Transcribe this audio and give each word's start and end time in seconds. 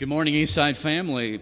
Good 0.00 0.08
morning, 0.08 0.32
Eastside 0.32 0.80
family. 0.80 1.40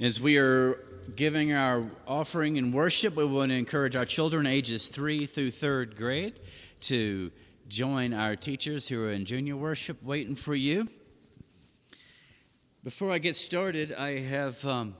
As 0.00 0.18
we 0.18 0.38
are 0.38 0.82
giving 1.14 1.52
our 1.52 1.84
offering 2.08 2.56
and 2.56 2.72
worship, 2.72 3.16
we 3.16 3.26
want 3.26 3.50
to 3.50 3.58
encourage 3.58 3.94
our 3.94 4.06
children 4.06 4.46
ages 4.46 4.88
three 4.88 5.26
through 5.26 5.50
third 5.50 5.94
grade 5.94 6.40
to 6.80 7.30
join 7.68 8.14
our 8.14 8.34
teachers 8.34 8.88
who 8.88 9.04
are 9.04 9.10
in 9.10 9.26
junior 9.26 9.58
worship 9.58 10.02
waiting 10.02 10.36
for 10.36 10.54
you. 10.54 10.88
Before 12.82 13.10
I 13.10 13.18
get 13.18 13.36
started, 13.36 13.92
I 13.92 14.20
have 14.20 14.64
um, 14.64 14.94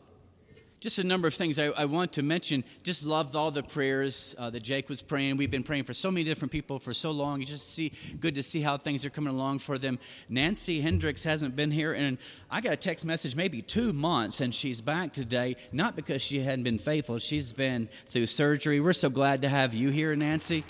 just 0.81 0.99
a 0.99 1.05
number 1.05 1.29
of 1.29 1.35
things 1.35 1.59
I, 1.59 1.67
I, 1.67 1.85
want 1.85 2.15
to 2.15 2.23
mention. 2.23 2.65
Just 2.83 3.05
loved 3.05 3.37
all 3.37 3.51
the 3.51 3.63
prayers 3.63 4.35
uh, 4.39 4.49
that 4.51 4.63
Jake 4.63 4.89
was 4.89 5.03
praying. 5.03 5.37
We've 5.37 5.51
been 5.51 5.63
praying 5.63 5.85
for 5.85 5.93
so 5.93 6.11
many 6.11 6.25
different 6.25 6.51
people 6.51 6.79
for 6.79 6.95
so 6.95 7.11
long. 7.11 7.41
You 7.41 7.47
just 7.47 7.75
see, 7.75 7.93
good 8.19 8.35
to 8.37 8.43
see 8.43 8.63
how 8.63 8.79
things 8.79 9.05
are 9.05 9.11
coming 9.11 9.33
along 9.33 9.59
for 9.59 9.77
them. 9.77 9.99
Nancy 10.31 10.81
Hendricks 10.81 11.23
hasn't 11.23 11.55
been 11.55 11.71
here, 11.71 11.93
and 11.93 12.17
I 12.51 12.63
got 12.63 12.73
a 12.73 12.77
text 12.77 13.05
message 13.05 13.37
maybe 13.37 13.61
two 13.61 13.93
months, 13.93 14.41
and 14.41 14.55
she's 14.55 14.81
back 14.81 15.13
today. 15.13 15.57
Not 15.71 15.97
because 15.97 16.23
she 16.23 16.41
hadn't 16.41 16.65
been 16.65 16.79
faithful, 16.79 17.19
she's 17.19 17.53
been 17.53 17.89
through 18.07 18.27
surgery. 18.27 18.81
We're 18.81 18.95
so 18.95 19.11
glad 19.11 19.43
to 19.43 19.51
have 19.51 19.75
you 19.75 19.91
here, 19.91 20.17
Nancy. 20.17 20.65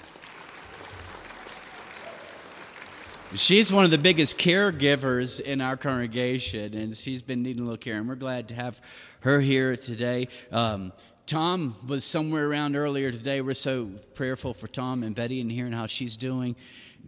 She's 3.36 3.72
one 3.72 3.84
of 3.84 3.92
the 3.92 3.98
biggest 3.98 4.38
caregivers 4.38 5.40
in 5.40 5.60
our 5.60 5.76
congregation, 5.76 6.74
and 6.74 6.96
she's 6.96 7.22
been 7.22 7.44
needing 7.44 7.60
a 7.60 7.62
little 7.62 7.78
care, 7.78 7.96
and 7.96 8.08
we're 8.08 8.16
glad 8.16 8.48
to 8.48 8.56
have 8.56 8.80
her 9.20 9.38
here 9.38 9.76
today. 9.76 10.26
Um, 10.50 10.92
Tom 11.26 11.76
was 11.86 12.04
somewhere 12.04 12.50
around 12.50 12.74
earlier 12.74 13.12
today. 13.12 13.40
We're 13.40 13.54
so 13.54 13.90
prayerful 14.14 14.54
for 14.54 14.66
Tom 14.66 15.04
and 15.04 15.14
Betty 15.14 15.40
and 15.40 15.50
hearing 15.50 15.70
how 15.72 15.86
she's 15.86 16.16
doing. 16.16 16.56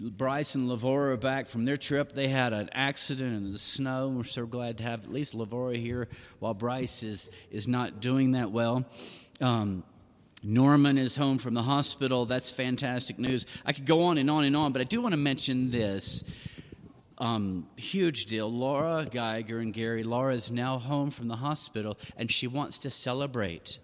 Bryce 0.01 0.55
and 0.55 0.71
Lavora 0.71 1.15
are 1.15 1.17
back 1.17 1.49
from 1.49 1.65
their 1.65 1.77
trip. 1.77 2.13
They 2.13 2.29
had 2.29 2.53
an 2.53 2.71
accident 2.71 3.35
in 3.35 3.51
the 3.51 3.59
snow. 3.59 4.11
We're 4.11 4.23
so 4.23 4.47
glad 4.47 4.79
to 4.79 4.85
have 4.85 5.03
at 5.03 5.11
least 5.11 5.35
Lavora 5.35 5.75
here 5.75 6.07
while 6.39 6.55
Bryce 6.55 7.03
is, 7.03 7.31
is 7.51 7.67
not 7.67 7.99
doing 7.99 8.33
that 8.33 8.53
well. 8.53 8.89
Um, 9.41 9.83
Norman 10.43 10.99
is 10.99 11.17
home 11.17 11.39
from 11.39 11.55
the 11.55 11.63
hospital. 11.63 12.27
That's 12.27 12.51
fantastic 12.51 13.19
news. 13.19 13.47
I 13.65 13.73
could 13.73 13.87
go 13.87 14.05
on 14.05 14.19
and 14.19 14.29
on 14.29 14.45
and 14.45 14.57
on, 14.57 14.73
but 14.73 14.81
I 14.81 14.85
do 14.85 15.01
want 15.01 15.13
to 15.13 15.21
mention 15.21 15.71
this. 15.71 16.25
Um, 17.19 17.69
huge 17.77 18.27
deal. 18.27 18.51
Laura 18.51 19.07
Geiger 19.09 19.59
and 19.59 19.73
Gary, 19.73 20.03
Laura 20.03 20.35
is 20.35 20.51
now 20.51 20.79
home 20.79 21.13
from 21.13 21.29
the 21.29 21.37
hospital 21.37 21.97
and 22.17 22.29
she 22.31 22.49
wants 22.49 22.81
to 22.81 22.91
celebrate. 22.91 23.79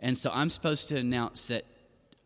And 0.00 0.18
so 0.18 0.30
I'm 0.34 0.50
supposed 0.50 0.88
to 0.88 0.98
announce 0.98 1.46
that 1.46 1.64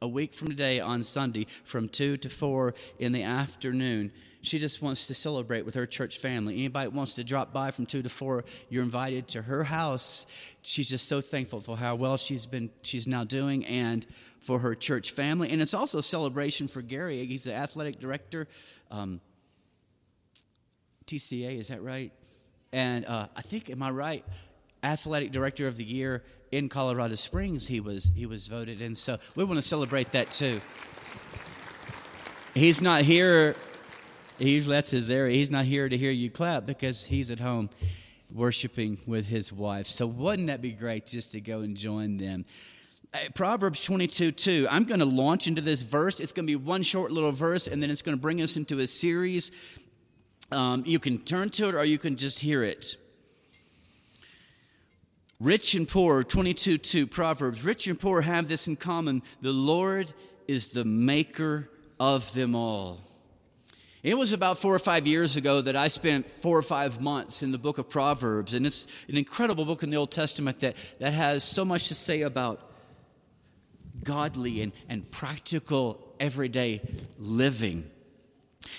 a 0.00 0.08
week 0.08 0.32
from 0.32 0.48
today 0.48 0.80
on 0.80 1.02
Sunday 1.02 1.46
from 1.64 1.88
2 1.88 2.16
to 2.18 2.28
4 2.30 2.74
in 2.98 3.12
the 3.12 3.22
afternoon, 3.22 4.12
she 4.46 4.60
just 4.60 4.80
wants 4.80 5.08
to 5.08 5.14
celebrate 5.14 5.66
with 5.66 5.74
her 5.74 5.86
church 5.86 6.18
family. 6.18 6.54
Anybody 6.54 6.88
wants 6.88 7.14
to 7.14 7.24
drop 7.24 7.52
by 7.52 7.72
from 7.72 7.84
2 7.84 8.02
to 8.02 8.08
4, 8.08 8.44
you're 8.68 8.84
invited 8.84 9.26
to 9.28 9.42
her 9.42 9.64
house. 9.64 10.26
She's 10.62 10.88
just 10.88 11.08
so 11.08 11.20
thankful 11.20 11.60
for 11.60 11.76
how 11.76 11.96
well 11.96 12.16
she's 12.16 12.46
been 12.46 12.70
she's 12.82 13.08
now 13.08 13.24
doing 13.24 13.64
and 13.66 14.06
for 14.40 14.60
her 14.60 14.74
church 14.74 15.10
family. 15.10 15.50
And 15.50 15.60
it's 15.60 15.74
also 15.74 15.98
a 15.98 16.02
celebration 16.02 16.68
for 16.68 16.80
Gary. 16.80 17.26
He's 17.26 17.44
the 17.44 17.54
athletic 17.54 17.98
director. 17.98 18.46
Um, 18.90 19.20
TCA, 21.06 21.58
is 21.58 21.68
that 21.68 21.82
right? 21.82 22.12
And 22.72 23.04
uh, 23.06 23.26
I 23.36 23.42
think, 23.42 23.68
am 23.70 23.82
I 23.82 23.90
right? 23.90 24.24
Athletic 24.82 25.32
Director 25.32 25.66
of 25.66 25.76
the 25.76 25.84
Year 25.84 26.22
in 26.52 26.68
Colorado 26.68 27.16
Springs, 27.16 27.66
he 27.66 27.80
was 27.80 28.12
he 28.14 28.26
was 28.26 28.46
voted, 28.46 28.80
and 28.80 28.96
so 28.96 29.18
we 29.34 29.42
want 29.42 29.56
to 29.56 29.62
celebrate 29.62 30.12
that 30.12 30.30
too. 30.30 30.60
He's 32.54 32.80
not 32.80 33.02
here 33.02 33.56
he 33.56 33.75
usually 34.38 34.76
that's 34.76 34.90
his 34.90 35.10
area. 35.10 35.34
He's 35.34 35.50
not 35.50 35.64
here 35.64 35.88
to 35.88 35.96
hear 35.96 36.10
you 36.10 36.30
clap 36.30 36.66
because 36.66 37.04
he's 37.06 37.30
at 37.30 37.40
home 37.40 37.70
worshiping 38.32 38.98
with 39.06 39.28
his 39.28 39.52
wife. 39.52 39.86
So 39.86 40.06
wouldn't 40.06 40.48
that 40.48 40.60
be 40.60 40.72
great 40.72 41.06
just 41.06 41.32
to 41.32 41.40
go 41.40 41.60
and 41.60 41.76
join 41.76 42.16
them? 42.16 42.44
Uh, 43.14 43.18
Proverbs 43.34 43.84
22 43.84 44.32
2. 44.32 44.66
I'm 44.70 44.84
going 44.84 45.00
to 45.00 45.06
launch 45.06 45.46
into 45.46 45.62
this 45.62 45.82
verse. 45.82 46.20
It's 46.20 46.32
going 46.32 46.46
to 46.46 46.50
be 46.50 46.56
one 46.56 46.82
short 46.82 47.12
little 47.12 47.32
verse, 47.32 47.66
and 47.66 47.82
then 47.82 47.90
it's 47.90 48.02
going 48.02 48.16
to 48.16 48.20
bring 48.20 48.42
us 48.42 48.56
into 48.56 48.80
a 48.80 48.86
series. 48.86 49.52
Um, 50.52 50.82
you 50.86 50.98
can 50.98 51.18
turn 51.18 51.50
to 51.50 51.68
it 51.68 51.74
or 51.74 51.84
you 51.84 51.98
can 51.98 52.16
just 52.16 52.40
hear 52.40 52.62
it. 52.62 52.96
Rich 55.38 55.74
and 55.74 55.86
poor, 55.86 56.22
22 56.22 56.78
2, 56.78 57.06
Proverbs. 57.06 57.64
Rich 57.64 57.86
and 57.88 57.98
poor 57.98 58.22
have 58.22 58.48
this 58.48 58.68
in 58.68 58.76
common 58.76 59.22
the 59.42 59.52
Lord 59.52 60.12
is 60.48 60.68
the 60.68 60.84
maker 60.84 61.70
of 62.00 62.32
them 62.32 62.54
all. 62.54 63.00
It 64.06 64.16
was 64.16 64.32
about 64.32 64.56
four 64.56 64.72
or 64.72 64.78
five 64.78 65.04
years 65.04 65.36
ago 65.36 65.60
that 65.60 65.74
I 65.74 65.88
spent 65.88 66.30
four 66.30 66.56
or 66.56 66.62
five 66.62 67.00
months 67.00 67.42
in 67.42 67.50
the 67.50 67.58
book 67.58 67.76
of 67.76 67.90
Proverbs, 67.90 68.54
and 68.54 68.64
it's 68.64 68.86
an 69.08 69.16
incredible 69.16 69.64
book 69.64 69.82
in 69.82 69.90
the 69.90 69.96
Old 69.96 70.12
Testament 70.12 70.60
that, 70.60 70.76
that 71.00 71.12
has 71.12 71.42
so 71.42 71.64
much 71.64 71.88
to 71.88 71.94
say 71.96 72.22
about 72.22 72.60
godly 74.04 74.62
and, 74.62 74.70
and 74.88 75.10
practical 75.10 76.14
everyday 76.20 76.80
living. 77.18 77.90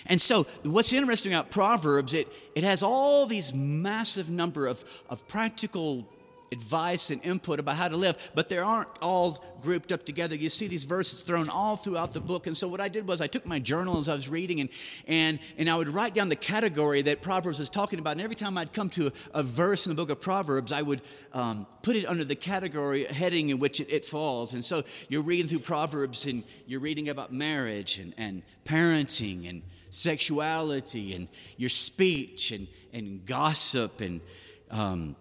And 0.05 0.21
so, 0.21 0.43
what's 0.63 0.93
interesting 0.93 1.33
about 1.33 1.51
Proverbs, 1.51 2.13
it, 2.13 2.31
it 2.55 2.63
has 2.63 2.81
all 2.81 3.25
these 3.25 3.53
massive 3.53 4.29
number 4.29 4.65
of, 4.65 4.81
of 5.09 5.27
practical 5.27 6.07
advice 6.51 7.09
and 7.09 7.23
input 7.23 7.59
about 7.59 7.75
how 7.75 7.87
to 7.87 7.97
live, 7.97 8.31
but 8.35 8.49
they 8.49 8.57
aren't 8.57 8.89
all 9.01 9.43
grouped 9.61 9.91
up 9.91 10.03
together. 10.03 10.35
You 10.35 10.49
see 10.49 10.67
these 10.67 10.85
verses 10.85 11.23
thrown 11.23 11.49
all 11.49 11.75
throughout 11.75 12.13
the 12.13 12.19
book. 12.19 12.47
And 12.47 12.55
so 12.55 12.67
what 12.67 12.79
I 12.79 12.87
did 12.87 13.07
was 13.07 13.21
I 13.21 13.27
took 13.27 13.45
my 13.45 13.59
journal 13.59 13.97
as 13.97 14.07
I 14.07 14.13
was 14.13 14.29
reading 14.29 14.61
and, 14.61 14.69
and, 15.07 15.39
and 15.57 15.69
I 15.69 15.75
would 15.75 15.89
write 15.89 16.13
down 16.13 16.29
the 16.29 16.35
category 16.35 17.01
that 17.03 17.21
Proverbs 17.21 17.59
is 17.59 17.69
talking 17.69 17.99
about. 17.99 18.11
And 18.11 18.21
every 18.21 18.35
time 18.35 18.57
I'd 18.57 18.73
come 18.73 18.89
to 18.91 19.07
a, 19.07 19.39
a 19.39 19.43
verse 19.43 19.85
in 19.85 19.91
the 19.91 19.95
book 19.95 20.09
of 20.09 20.21
Proverbs, 20.21 20.71
I 20.71 20.81
would 20.81 21.01
um, 21.33 21.67
put 21.81 21.95
it 21.95 22.05
under 22.05 22.23
the 22.23 22.35
category 22.35 23.05
heading 23.05 23.49
in 23.49 23.59
which 23.59 23.79
it, 23.81 23.89
it, 23.89 24.05
falls. 24.05 24.53
And 24.53 24.63
so 24.63 24.83
you're 25.09 25.23
reading 25.23 25.47
through 25.47 25.59
Proverbs 25.59 26.25
and 26.25 26.43
you're 26.65 26.79
reading 26.79 27.09
about 27.09 27.33
marriage 27.33 27.99
and, 27.99 28.13
and 28.17 28.43
parenting 28.63 29.49
and 29.49 29.63
sexuality 29.89 31.13
and 31.13 31.27
your 31.57 31.69
speech 31.69 32.51
and, 32.51 32.67
and 32.93 33.25
gossip 33.25 34.01
and 34.01 34.21
um, 34.69 35.15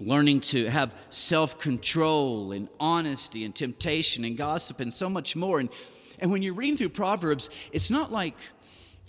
learning 0.00 0.40
to 0.40 0.66
have 0.68 0.96
self 1.10 1.58
control 1.58 2.52
and 2.52 2.68
honesty 2.78 3.44
and 3.44 3.54
temptation 3.54 4.24
and 4.24 4.36
gossip 4.36 4.80
and 4.80 4.92
so 4.92 5.08
much 5.10 5.36
more. 5.36 5.60
And, 5.60 5.68
and 6.18 6.30
when 6.30 6.42
you're 6.42 6.54
reading 6.54 6.76
through 6.76 6.90
Proverbs, 6.90 7.68
it's 7.72 7.90
not 7.90 8.12
like 8.12 8.36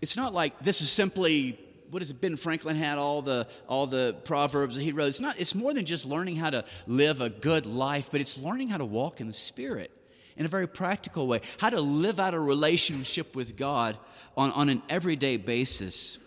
it's 0.02 0.18
not 0.18 0.34
like 0.34 0.60
this 0.60 0.82
is 0.82 0.90
simply 0.90 1.60
what 1.92 2.02
is 2.02 2.12
it 2.12 2.22
ben 2.22 2.38
franklin 2.38 2.76
had 2.76 2.98
all 2.98 3.22
the 3.22 3.48
all 3.68 3.88
the 3.88 4.16
proverbs 4.24 4.76
that 4.76 4.84
he 4.84 4.92
wrote. 4.92 5.08
It's 5.08 5.20
not 5.20 5.40
it's 5.40 5.56
more 5.56 5.74
than 5.74 5.86
just 5.86 6.06
learning 6.06 6.36
how 6.36 6.50
to 6.52 6.64
live 6.88 7.22
a 7.22 7.30
good 7.30 7.66
life 7.66 8.10
but 8.12 8.22
it's 8.22 8.38
learning 8.38 8.70
how 8.70 8.78
to 8.78 8.86
walk 8.86 9.22
in 9.22 9.28
the 9.28 9.34
spirit 9.34 9.92
in 10.38 10.46
a 10.46 10.50
very 10.50 10.68
practical 10.68 11.28
way. 11.28 11.42
How 11.60 11.70
to 11.70 11.82
live 11.82 12.20
out 12.20 12.34
a 12.34 12.40
relationship 12.40 13.36
with 13.36 13.58
god 13.58 13.98
on, 14.38 14.52
on 14.54 14.70
an 14.70 14.82
everyday 14.90 15.38
basis. 15.38 16.18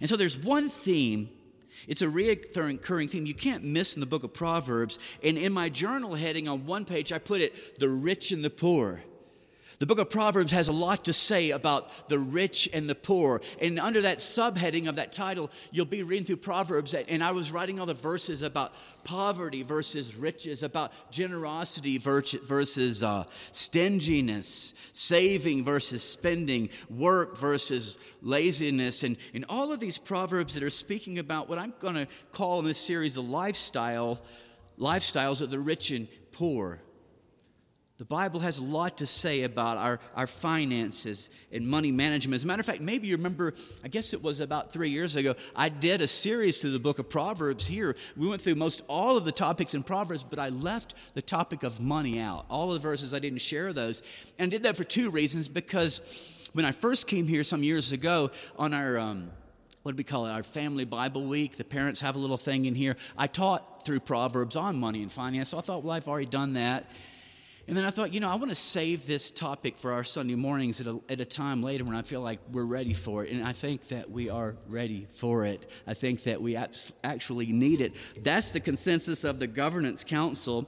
And 0.00 0.08
so 0.08 0.16
there's 0.16 0.38
one 0.38 0.68
theme 0.68 1.28
it's 1.86 2.02
a 2.02 2.06
reoccurring 2.06 3.10
theme 3.10 3.26
you 3.26 3.34
can't 3.34 3.64
miss 3.64 3.96
in 3.96 4.00
the 4.00 4.06
book 4.06 4.24
of 4.24 4.32
Proverbs. 4.32 4.98
And 5.22 5.38
in 5.38 5.52
my 5.52 5.68
journal 5.68 6.14
heading 6.14 6.48
on 6.48 6.66
one 6.66 6.84
page, 6.84 7.12
I 7.12 7.18
put 7.18 7.40
it 7.40 7.78
the 7.78 7.88
rich 7.88 8.32
and 8.32 8.42
the 8.42 8.50
poor. 8.50 9.02
The 9.78 9.86
book 9.86 10.00
of 10.00 10.10
Proverbs 10.10 10.50
has 10.50 10.66
a 10.66 10.72
lot 10.72 11.04
to 11.04 11.12
say 11.12 11.52
about 11.52 12.08
the 12.08 12.18
rich 12.18 12.68
and 12.72 12.90
the 12.90 12.96
poor. 12.96 13.40
And 13.62 13.78
under 13.78 14.00
that 14.00 14.18
subheading 14.18 14.88
of 14.88 14.96
that 14.96 15.12
title, 15.12 15.52
you'll 15.70 15.86
be 15.86 16.02
reading 16.02 16.26
through 16.26 16.38
Proverbs. 16.38 16.94
And 16.94 17.22
I 17.22 17.30
was 17.30 17.52
writing 17.52 17.78
all 17.78 17.86
the 17.86 17.94
verses 17.94 18.42
about 18.42 18.72
poverty 19.04 19.62
versus 19.62 20.16
riches, 20.16 20.64
about 20.64 20.92
generosity 21.12 21.98
versus 21.98 23.04
uh, 23.04 23.24
stinginess, 23.52 24.74
saving 24.92 25.64
versus 25.64 26.02
spending, 26.02 26.70
work 26.90 27.38
versus 27.38 27.98
laziness. 28.20 29.04
And, 29.04 29.16
and 29.32 29.44
all 29.48 29.72
of 29.72 29.78
these 29.78 29.96
Proverbs 29.96 30.54
that 30.54 30.64
are 30.64 30.70
speaking 30.70 31.20
about 31.20 31.48
what 31.48 31.58
I'm 31.58 31.74
going 31.78 31.94
to 31.94 32.08
call 32.32 32.58
in 32.58 32.64
this 32.64 32.78
series 32.78 33.14
the 33.14 33.22
lifestyle, 33.22 34.20
lifestyles 34.76 35.40
of 35.40 35.52
the 35.52 35.60
rich 35.60 35.92
and 35.92 36.08
poor. 36.32 36.80
The 37.98 38.04
Bible 38.04 38.38
has 38.40 38.58
a 38.58 38.64
lot 38.64 38.98
to 38.98 39.08
say 39.08 39.42
about 39.42 39.76
our, 39.76 39.98
our 40.14 40.28
finances 40.28 41.30
and 41.50 41.66
money 41.66 41.90
management. 41.90 42.36
As 42.36 42.44
a 42.44 42.46
matter 42.46 42.60
of 42.60 42.66
fact, 42.66 42.80
maybe 42.80 43.08
you 43.08 43.16
remember, 43.16 43.54
I 43.82 43.88
guess 43.88 44.14
it 44.14 44.22
was 44.22 44.38
about 44.38 44.72
three 44.72 44.90
years 44.90 45.16
ago, 45.16 45.34
I 45.56 45.68
did 45.68 46.00
a 46.00 46.06
series 46.06 46.60
through 46.60 46.70
the 46.70 46.78
book 46.78 47.00
of 47.00 47.08
Proverbs 47.08 47.66
here. 47.66 47.96
We 48.16 48.28
went 48.28 48.40
through 48.40 48.54
most 48.54 48.82
all 48.86 49.16
of 49.16 49.24
the 49.24 49.32
topics 49.32 49.74
in 49.74 49.82
Proverbs, 49.82 50.22
but 50.22 50.38
I 50.38 50.50
left 50.50 50.94
the 51.14 51.22
topic 51.22 51.64
of 51.64 51.80
money 51.80 52.20
out. 52.20 52.46
All 52.48 52.72
of 52.72 52.80
the 52.80 52.88
verses, 52.88 53.12
I 53.12 53.18
didn't 53.18 53.40
share 53.40 53.72
those. 53.72 54.04
And 54.38 54.48
I 54.48 54.50
did 54.50 54.62
that 54.62 54.76
for 54.76 54.84
two 54.84 55.10
reasons 55.10 55.48
because 55.48 56.50
when 56.52 56.64
I 56.64 56.70
first 56.70 57.08
came 57.08 57.26
here 57.26 57.42
some 57.42 57.64
years 57.64 57.90
ago 57.90 58.30
on 58.56 58.74
our. 58.74 58.98
Um, 58.98 59.30
what 59.84 59.92
do 59.92 60.00
we 60.00 60.04
call 60.04 60.26
it? 60.26 60.32
Our 60.32 60.42
family 60.42 60.84
Bible 60.84 61.24
week. 61.24 61.56
The 61.56 61.64
parents 61.64 62.02
have 62.02 62.14
a 62.14 62.18
little 62.18 62.36
thing 62.36 62.66
in 62.66 62.74
here. 62.74 62.96
I 63.16 63.26
taught 63.26 63.86
through 63.86 64.00
Proverbs 64.00 64.54
on 64.54 64.76
money 64.76 65.00
and 65.00 65.10
finance. 65.10 65.50
So 65.50 65.58
I 65.58 65.62
thought, 65.62 65.82
well, 65.82 65.92
I've 65.94 66.08
already 66.08 66.26
done 66.26 66.54
that. 66.54 66.90
And 67.68 67.76
then 67.76 67.84
I 67.84 67.90
thought, 67.90 68.14
you 68.14 68.20
know, 68.20 68.30
I 68.30 68.36
want 68.36 68.48
to 68.48 68.54
save 68.54 69.06
this 69.06 69.30
topic 69.30 69.76
for 69.76 69.92
our 69.92 70.02
Sunday 70.02 70.36
mornings 70.36 70.80
at 70.80 70.86
a, 70.86 70.98
at 71.10 71.20
a 71.20 71.26
time 71.26 71.62
later 71.62 71.84
when 71.84 71.94
I 71.94 72.00
feel 72.00 72.22
like 72.22 72.38
we're 72.50 72.64
ready 72.64 72.94
for 72.94 73.26
it. 73.26 73.30
And 73.30 73.44
I 73.44 73.52
think 73.52 73.88
that 73.88 74.10
we 74.10 74.30
are 74.30 74.56
ready 74.68 75.06
for 75.12 75.44
it. 75.44 75.70
I 75.86 75.92
think 75.92 76.22
that 76.22 76.40
we 76.40 76.56
actually 76.56 77.52
need 77.52 77.82
it. 77.82 77.94
That's 78.22 78.52
the 78.52 78.60
consensus 78.60 79.22
of 79.22 79.38
the 79.38 79.46
Governance 79.46 80.02
Council. 80.02 80.66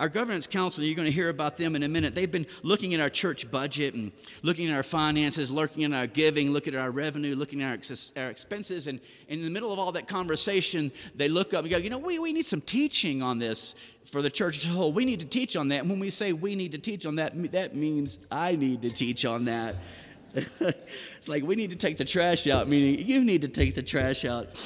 Our 0.00 0.08
governance 0.08 0.46
council, 0.46 0.82
you're 0.82 0.96
going 0.96 1.04
to 1.04 1.12
hear 1.12 1.28
about 1.28 1.58
them 1.58 1.76
in 1.76 1.82
a 1.82 1.88
minute. 1.88 2.14
They've 2.14 2.30
been 2.30 2.46
looking 2.62 2.94
at 2.94 3.00
our 3.00 3.10
church 3.10 3.50
budget 3.50 3.92
and 3.92 4.12
looking 4.42 4.70
at 4.70 4.74
our 4.74 4.82
finances, 4.82 5.50
looking 5.50 5.84
at 5.84 5.92
our 5.92 6.06
giving, 6.06 6.52
looking 6.54 6.74
at 6.74 6.80
our 6.80 6.90
revenue, 6.90 7.36
looking 7.36 7.60
at 7.60 7.66
our, 7.68 8.22
our 8.22 8.30
expenses. 8.30 8.86
And, 8.86 8.98
and 9.28 9.40
in 9.40 9.44
the 9.44 9.50
middle 9.50 9.70
of 9.74 9.78
all 9.78 9.92
that 9.92 10.08
conversation, 10.08 10.90
they 11.14 11.28
look 11.28 11.52
up 11.52 11.64
and 11.64 11.70
go, 11.70 11.76
you 11.76 11.90
know, 11.90 11.98
we, 11.98 12.18
we 12.18 12.32
need 12.32 12.46
some 12.46 12.62
teaching 12.62 13.22
on 13.22 13.38
this 13.38 13.74
for 14.06 14.22
the 14.22 14.30
church 14.30 14.64
as 14.64 14.66
a 14.66 14.68
whole. 14.70 14.90
We 14.90 15.04
need 15.04 15.20
to 15.20 15.26
teach 15.26 15.54
on 15.54 15.68
that. 15.68 15.82
And 15.82 15.90
when 15.90 16.00
we 16.00 16.08
say 16.08 16.32
we 16.32 16.54
need 16.54 16.72
to 16.72 16.78
teach 16.78 17.04
on 17.04 17.16
that, 17.16 17.52
that 17.52 17.76
means 17.76 18.20
I 18.30 18.56
need 18.56 18.80
to 18.80 18.90
teach 18.90 19.26
on 19.26 19.44
that. 19.44 19.76
it's 20.34 21.28
like 21.28 21.42
we 21.42 21.56
need 21.56 21.70
to 21.70 21.76
take 21.76 21.98
the 21.98 22.06
trash 22.06 22.46
out, 22.46 22.68
meaning 22.68 23.06
you 23.06 23.22
need 23.22 23.42
to 23.42 23.48
take 23.48 23.74
the 23.74 23.82
trash 23.82 24.24
out. 24.24 24.56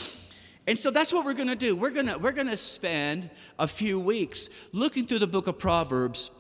And 0.66 0.78
so 0.78 0.90
that's 0.90 1.12
what 1.12 1.24
we're 1.24 1.34
going 1.34 1.48
to 1.48 1.56
do. 1.56 1.76
We're 1.76 1.92
going 1.92 2.06
to 2.06 2.18
we're 2.18 2.32
going 2.32 2.48
to 2.48 2.56
spend 2.56 3.28
a 3.58 3.68
few 3.68 4.00
weeks 4.00 4.48
looking 4.72 5.04
through 5.06 5.18
the 5.18 5.26
book 5.26 5.46
of 5.46 5.58
Proverbs 5.58 6.30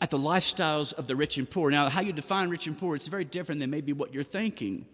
at 0.00 0.10
the 0.10 0.18
lifestyles 0.18 0.92
of 0.94 1.06
the 1.06 1.16
rich 1.16 1.38
and 1.38 1.50
poor. 1.50 1.70
Now, 1.70 1.88
how 1.88 2.00
you 2.00 2.12
define 2.12 2.48
rich 2.48 2.66
and 2.66 2.78
poor 2.78 2.94
is 2.94 3.08
very 3.08 3.24
different 3.24 3.60
than 3.60 3.70
maybe 3.70 3.92
what 3.92 4.14
you're 4.14 4.22
thinking. 4.22 4.86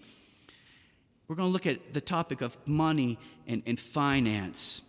We're 1.29 1.37
going 1.37 1.49
to 1.49 1.53
look 1.53 1.67
at 1.67 1.93
the 1.93 2.01
topic 2.01 2.41
of 2.41 2.57
money 2.67 3.19
and, 3.47 3.63
and 3.67 3.79
finance. 3.79 4.83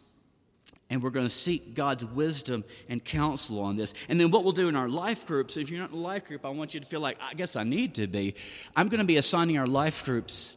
And 0.90 1.04
we're 1.04 1.10
going 1.12 1.26
to 1.26 1.32
seek 1.32 1.76
God's 1.76 2.04
wisdom 2.04 2.64
and 2.88 3.04
counsel 3.04 3.62
on 3.62 3.76
this. 3.76 3.94
And 4.10 4.20
then 4.20 4.32
what 4.32 4.44
we'll 4.44 4.54
do 4.54 4.70
in 4.70 4.76
our 4.76 4.90
life 4.90 5.28
groups, 5.28 5.56
if 5.56 5.70
you're 5.70 5.80
not 5.80 5.92
in 5.92 5.98
a 5.98 6.02
life 6.02 6.26
group, 6.26 6.46
I 6.46 6.50
want 6.50 6.74
you 6.74 6.80
to 6.80 6.86
feel 6.86 7.02
like, 7.02 7.18
I 7.22 7.34
guess 7.36 7.56
I 7.56 7.64
need 7.64 7.96
to 7.96 8.08
be. 8.08 8.34
I'm 8.76 8.88
going 8.88 9.02
to 9.02 9.06
be 9.06 9.18
assigning 9.18 9.58
our 9.58 9.68
life 9.68 10.04
groups 10.04 10.56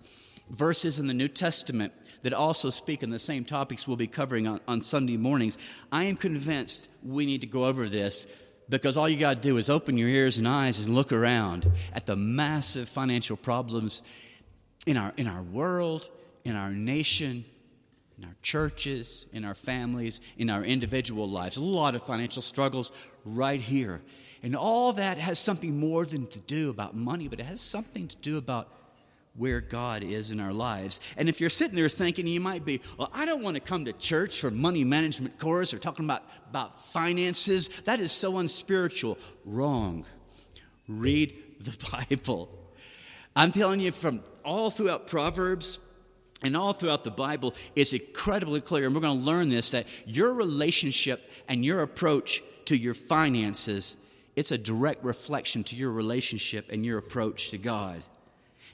verses 0.48 0.98
in 0.98 1.06
the 1.06 1.14
New 1.14 1.28
Testament 1.28 1.92
that 2.22 2.32
also 2.32 2.70
speak 2.70 3.02
on 3.02 3.10
the 3.10 3.18
same 3.18 3.44
topics 3.44 3.86
we'll 3.86 3.96
be 3.96 4.06
covering 4.06 4.46
on, 4.46 4.60
on 4.68 4.80
Sunday 4.80 5.16
mornings. 5.16 5.58
I 5.90 6.04
am 6.04 6.16
convinced 6.16 6.88
we 7.02 7.26
need 7.26 7.40
to 7.40 7.46
go 7.46 7.66
over 7.66 7.88
this 7.88 8.26
because 8.68 8.96
all 8.96 9.08
you 9.08 9.18
got 9.18 9.42
to 9.42 9.48
do 9.48 9.56
is 9.56 9.68
open 9.68 9.98
your 9.98 10.08
ears 10.08 10.38
and 10.38 10.48
eyes 10.48 10.78
and 10.78 10.94
look 10.94 11.12
around 11.12 11.70
at 11.92 12.06
the 12.06 12.16
massive 12.16 12.88
financial 12.88 13.36
problems 13.36 14.02
in 14.86 14.96
our, 14.96 15.12
in 15.16 15.26
our 15.26 15.42
world, 15.42 16.08
in 16.44 16.56
our 16.56 16.70
nation, 16.70 17.44
in 18.18 18.24
our 18.24 18.34
churches, 18.42 19.26
in 19.32 19.44
our 19.44 19.54
families, 19.54 20.20
in 20.38 20.48
our 20.48 20.64
individual 20.64 21.28
lives. 21.28 21.56
A 21.56 21.62
lot 21.62 21.94
of 21.94 22.02
financial 22.02 22.42
struggles 22.42 22.92
right 23.24 23.60
here. 23.60 24.00
And 24.42 24.56
all 24.56 24.92
that 24.94 25.18
has 25.18 25.38
something 25.38 25.78
more 25.78 26.04
than 26.04 26.26
to 26.28 26.40
do 26.40 26.70
about 26.70 26.96
money, 26.96 27.28
but 27.28 27.40
it 27.40 27.46
has 27.46 27.60
something 27.60 28.08
to 28.08 28.16
do 28.18 28.38
about 28.38 28.68
where 29.34 29.60
God 29.60 30.02
is 30.02 30.30
in 30.30 30.40
our 30.40 30.52
lives. 30.52 31.00
And 31.16 31.28
if 31.28 31.40
you're 31.40 31.50
sitting 31.50 31.74
there 31.74 31.88
thinking, 31.88 32.26
you 32.26 32.40
might 32.40 32.64
be, 32.64 32.80
well, 32.98 33.10
I 33.14 33.24
don't 33.24 33.42
want 33.42 33.56
to 33.56 33.62
come 33.62 33.86
to 33.86 33.92
church 33.94 34.40
for 34.40 34.50
money 34.50 34.84
management 34.84 35.38
course 35.38 35.72
or 35.72 35.78
talking 35.78 36.04
about, 36.04 36.22
about 36.50 36.78
finances. 36.78 37.68
That 37.82 38.00
is 38.00 38.12
so 38.12 38.38
unspiritual. 38.38 39.18
Wrong. 39.44 40.04
Read 40.86 41.34
the 41.60 42.06
Bible. 42.10 42.48
I'm 43.34 43.52
telling 43.52 43.80
you, 43.80 43.90
from 43.90 44.22
all 44.44 44.70
throughout 44.70 45.06
Proverbs, 45.06 45.78
and 46.44 46.56
all 46.56 46.72
throughout 46.72 47.04
the 47.04 47.10
Bible, 47.10 47.54
it's 47.76 47.92
incredibly 47.92 48.60
clear, 48.60 48.86
and 48.86 48.94
we're 48.94 49.00
going 49.00 49.20
to 49.20 49.24
learn 49.24 49.48
this 49.48 49.70
that 49.70 49.86
your 50.06 50.34
relationship 50.34 51.30
and 51.48 51.64
your 51.64 51.82
approach 51.82 52.42
to 52.64 52.76
your 52.76 52.94
finances, 52.94 53.96
it's 54.34 54.50
a 54.50 54.58
direct 54.58 55.04
reflection 55.04 55.62
to 55.64 55.76
your 55.76 55.92
relationship 55.92 56.66
and 56.70 56.84
your 56.84 56.98
approach 56.98 57.50
to 57.50 57.58
God. 57.58 58.02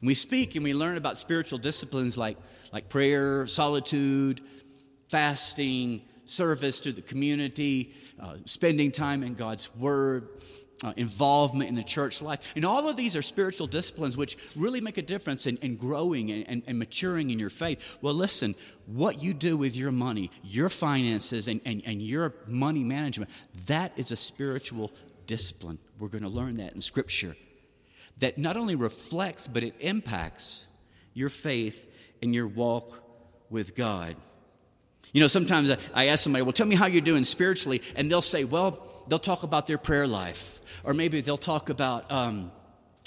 And 0.01 0.07
we 0.07 0.15
speak 0.15 0.55
and 0.55 0.65
we 0.65 0.75
learn 0.75 0.97
about 0.97 1.19
spiritual 1.19 1.59
disciplines 1.59 2.17
like, 2.17 2.37
like 2.73 2.89
prayer, 2.89 3.47
solitude, 3.47 4.41
fasting, 5.09 6.03
service 6.25 6.81
to 6.81 6.93
the 6.93 7.03
community, 7.03 7.95
uh, 8.21 8.37
spending 8.45 8.91
time 8.91 9.23
in 9.23 9.35
God's 9.35 9.75
Word, 9.75 10.29
uh, 10.85 10.93
involvement 10.97 11.69
in 11.69 11.75
the 11.75 11.83
church 11.83 12.23
life. 12.23 12.53
And 12.55 12.65
all 12.65 12.89
of 12.89 12.97
these 12.97 13.17
are 13.17 13.23
spiritual 13.23 13.67
disciplines 13.67 14.17
which 14.17 14.37
really 14.55 14.81
make 14.81 14.97
a 14.97 15.03
difference 15.03 15.47
in, 15.47 15.57
in 15.57 15.77
growing 15.77 16.31
and, 16.31 16.49
and, 16.49 16.63
and, 16.69 16.79
maturing 16.79 17.31
in 17.31 17.39
your 17.41 17.51
faith. 17.51 17.99
Well, 18.01 18.15
listen, 18.15 18.55
what 18.87 19.21
you 19.21 19.35
do 19.35 19.57
with 19.57 19.77
your 19.77 19.91
money, 19.91 20.31
your 20.45 20.69
finances, 20.69 21.49
and, 21.49 21.61
and, 21.67 21.83
and 21.85 22.01
your 22.01 22.35
money 22.47 22.85
management, 22.85 23.31
that 23.67 23.99
is 23.99 24.13
a 24.13 24.17
spiritual 24.17 24.93
discipline. 25.27 25.79
We're 25.99 26.09
going 26.09 26.23
to 26.23 26.29
learn 26.29 26.59
that 26.59 26.75
in 26.75 26.81
Scripture 26.81 27.35
that 28.21 28.39
not 28.39 28.57
only 28.57 28.75
reflects, 28.75 29.49
but 29.49 29.63
it 29.63 29.75
impacts 29.81 30.67
your 31.15 31.29
faith 31.29 31.91
and 32.23 32.35
your 32.35 32.47
walk 32.47 33.03
with 33.51 33.75
God. 33.75 34.17
You 35.13 35.21
know, 35.21 35.27
sometimes 35.29 35.75
I 35.95 36.07
ask 36.07 36.23
somebody, 36.23 36.43
well, 36.43 36.53
tell 36.53 36.67
me 36.67 36.77
how 36.77 36.87
you're 36.87 37.01
doing 37.01 37.25
spiritually, 37.25 37.83
and 37.97 38.11
they'll 38.11 38.21
say, 38.21 38.45
well, 38.45 38.85
they'll 39.09 39.19
talk 39.19 39.43
about 39.43 39.67
their 39.67 39.79
prayer 39.79 40.07
life, 40.07 40.61
or 40.85 40.93
maybe 40.93 41.21
they'll 41.21 41.39
talk 41.39 41.71
about 41.71 42.11
um, 42.13 42.53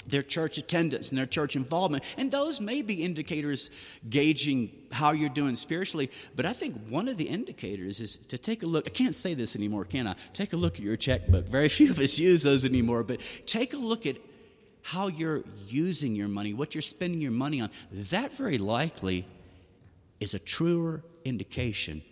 their 0.06 0.22
church 0.22 0.58
attendance 0.58 1.10
and 1.10 1.18
their 1.18 1.26
church 1.26 1.54
involvement. 1.54 2.02
And 2.18 2.32
those 2.32 2.60
may 2.60 2.82
be 2.82 3.04
indicators 3.04 3.70
gauging 4.08 4.72
how 4.90 5.12
you're 5.12 5.28
doing 5.28 5.54
spiritually. 5.54 6.10
But 6.34 6.44
I 6.44 6.52
think 6.52 6.88
one 6.88 7.06
of 7.06 7.18
the 7.18 7.28
indicators 7.28 8.00
is 8.00 8.16
to 8.16 8.36
take 8.36 8.64
a 8.64 8.66
look. 8.66 8.84
I 8.86 8.90
can't 8.90 9.14
say 9.14 9.34
this 9.34 9.54
anymore, 9.54 9.84
can 9.84 10.08
I? 10.08 10.16
Take 10.32 10.52
a 10.52 10.56
look 10.56 10.74
at 10.74 10.80
your 10.80 10.96
checkbook. 10.96 11.46
Very 11.46 11.68
few 11.68 11.90
of 11.90 11.98
us 12.00 12.18
use 12.18 12.42
those 12.42 12.64
anymore, 12.64 13.04
but 13.04 13.20
take 13.46 13.74
a 13.74 13.78
look 13.78 14.06
at 14.06 14.16
how 14.82 15.08
you're 15.08 15.42
using 15.66 16.14
your 16.14 16.28
money, 16.28 16.54
what 16.54 16.74
you're 16.74 16.82
spending 16.82 17.20
your 17.20 17.32
money 17.32 17.60
on, 17.60 17.70
that 17.90 18.32
very 18.32 18.58
likely 18.58 19.26
is 20.20 20.34
a 20.34 20.38
truer 20.38 21.02
indication 21.24 22.02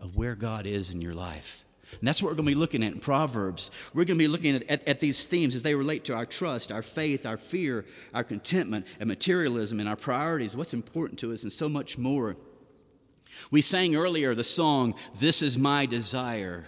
of 0.00 0.16
where 0.16 0.34
God 0.34 0.66
is 0.66 0.90
in 0.90 1.00
your 1.00 1.14
life. 1.14 1.64
And 1.98 2.08
that's 2.08 2.22
what 2.22 2.30
we're 2.30 2.36
going 2.36 2.46
to 2.46 2.52
be 2.52 2.58
looking 2.58 2.82
at 2.82 2.92
in 2.92 3.00
Proverbs. 3.00 3.70
We're 3.94 4.04
going 4.04 4.18
to 4.18 4.24
be 4.24 4.28
looking 4.28 4.56
at, 4.56 4.68
at, 4.68 4.88
at, 4.88 5.00
these 5.00 5.26
themes 5.26 5.54
as 5.54 5.62
they 5.62 5.74
relate 5.74 6.04
to 6.06 6.14
our 6.14 6.26
trust, 6.26 6.72
our 6.72 6.82
faith, 6.82 7.26
our 7.26 7.36
fear, 7.36 7.84
our 8.12 8.24
contentment, 8.24 8.86
and 8.98 9.08
materialism, 9.08 9.80
and 9.80 9.88
our 9.88 9.96
priorities, 9.96 10.56
what's 10.56 10.74
important 10.74 11.20
to 11.20 11.32
us, 11.32 11.42
and 11.42 11.52
so 11.52 11.68
much 11.68 11.96
more. 11.98 12.36
We 13.50 13.60
sang 13.60 13.94
earlier 13.94 14.34
the 14.34 14.44
song, 14.44 14.94
This 15.18 15.42
is 15.42 15.58
My 15.58 15.86
Desire. 15.86 16.64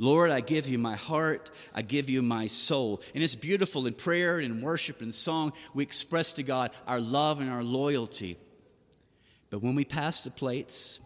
Lord, 0.00 0.30
I 0.30 0.40
give 0.40 0.66
you 0.66 0.78
my 0.78 0.96
heart, 0.96 1.50
I 1.74 1.82
give 1.82 2.08
you 2.08 2.22
my 2.22 2.46
soul. 2.46 3.02
And 3.14 3.22
it's 3.22 3.36
beautiful 3.36 3.86
in 3.86 3.92
prayer 3.92 4.38
and 4.38 4.46
in 4.46 4.62
worship 4.62 5.02
and 5.02 5.12
song, 5.12 5.52
we 5.74 5.82
express 5.82 6.32
to 6.32 6.42
God 6.42 6.70
our 6.86 6.98
love 6.98 7.38
and 7.38 7.50
our 7.50 7.62
loyalty. 7.62 8.38
But 9.50 9.62
when 9.62 9.74
we 9.74 9.84
pass 9.84 10.24
the 10.24 10.30
plates, 10.30 11.00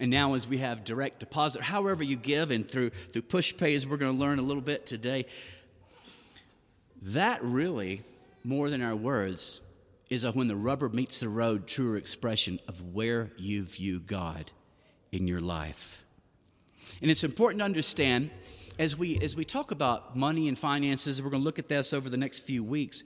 and 0.00 0.08
now 0.08 0.34
as 0.34 0.46
we 0.46 0.58
have 0.58 0.84
direct 0.84 1.18
deposit, 1.18 1.62
however 1.62 2.04
you 2.04 2.14
give, 2.14 2.52
and 2.52 2.64
through, 2.64 2.90
through 2.90 3.22
Pushpay, 3.22 3.74
as 3.74 3.88
we're 3.88 3.96
going 3.96 4.12
to 4.12 4.18
learn 4.18 4.38
a 4.38 4.42
little 4.42 4.62
bit 4.62 4.86
today, 4.86 5.26
that 7.02 7.42
really, 7.42 8.02
more 8.44 8.70
than 8.70 8.82
our 8.82 8.94
words, 8.94 9.62
is 10.10 10.22
a 10.22 10.30
when 10.30 10.46
the 10.46 10.54
rubber 10.54 10.88
meets 10.88 11.18
the 11.18 11.28
road, 11.28 11.66
truer 11.66 11.96
expression 11.96 12.60
of 12.68 12.94
where 12.94 13.32
you 13.36 13.64
view 13.64 13.98
God 13.98 14.52
in 15.10 15.26
your 15.26 15.40
life. 15.40 16.01
And 17.02 17.10
it's 17.10 17.24
important 17.24 17.58
to 17.58 17.64
understand 17.64 18.30
as 18.78 18.96
we 18.96 19.18
as 19.18 19.34
we 19.34 19.44
talk 19.44 19.72
about 19.72 20.16
money 20.16 20.46
and 20.46 20.56
finances, 20.56 21.20
we're 21.20 21.30
going 21.30 21.42
to 21.42 21.44
look 21.44 21.58
at 21.58 21.68
this 21.68 21.92
over 21.92 22.08
the 22.08 22.16
next 22.16 22.40
few 22.40 22.62
weeks. 22.62 23.02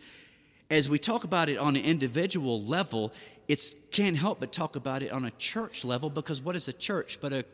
As 0.70 0.88
we 0.88 0.98
talk 0.98 1.24
about 1.24 1.48
it 1.48 1.56
on 1.56 1.76
an 1.76 1.82
individual 1.82 2.62
level, 2.62 3.14
it 3.48 3.60
can't 3.92 4.16
help 4.16 4.40
but 4.40 4.52
talk 4.52 4.76
about 4.76 5.02
it 5.02 5.12
on 5.12 5.24
a 5.24 5.30
church 5.32 5.82
level 5.84 6.10
because 6.10 6.42
what 6.42 6.54
is 6.56 6.68
a 6.68 6.72
church 6.74 7.20
but 7.22 7.32
a 7.32 7.44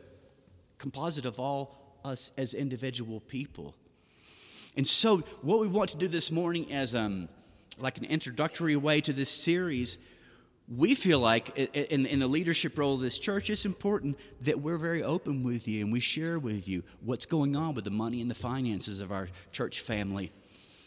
composite 0.79 1.25
of 1.25 1.39
all 1.39 1.97
us 2.03 2.31
as 2.37 2.53
individual 2.53 3.21
people? 3.21 3.73
And 4.75 4.85
so, 4.85 5.19
what 5.41 5.61
we 5.61 5.67
want 5.69 5.91
to 5.91 5.97
do 5.97 6.09
this 6.09 6.29
morning, 6.29 6.73
as 6.73 6.93
um, 6.93 7.29
like 7.79 7.97
an 7.97 8.05
introductory 8.05 8.75
way 8.75 8.99
to 9.01 9.13
this 9.13 9.29
series, 9.29 9.97
we 10.67 10.95
feel 10.95 11.19
like 11.19 11.57
in, 11.57 12.05
in, 12.05 12.19
the 12.19 12.27
leadership 12.27 12.77
role 12.77 12.95
of 12.95 13.01
this 13.01 13.19
church, 13.19 13.49
it's 13.49 13.65
important 13.65 14.17
that 14.41 14.59
we're 14.59 14.77
very 14.77 15.03
open 15.03 15.43
with 15.43 15.67
you 15.67 15.83
and 15.83 15.91
we 15.91 15.99
share 15.99 16.39
with 16.39 16.67
you 16.67 16.83
what's 17.01 17.25
going 17.25 17.55
on 17.55 17.75
with 17.75 17.83
the 17.83 17.91
money 17.91 18.21
and 18.21 18.31
the 18.31 18.35
finances 18.35 19.01
of 19.01 19.11
our 19.11 19.27
church 19.51 19.81
family. 19.81 20.31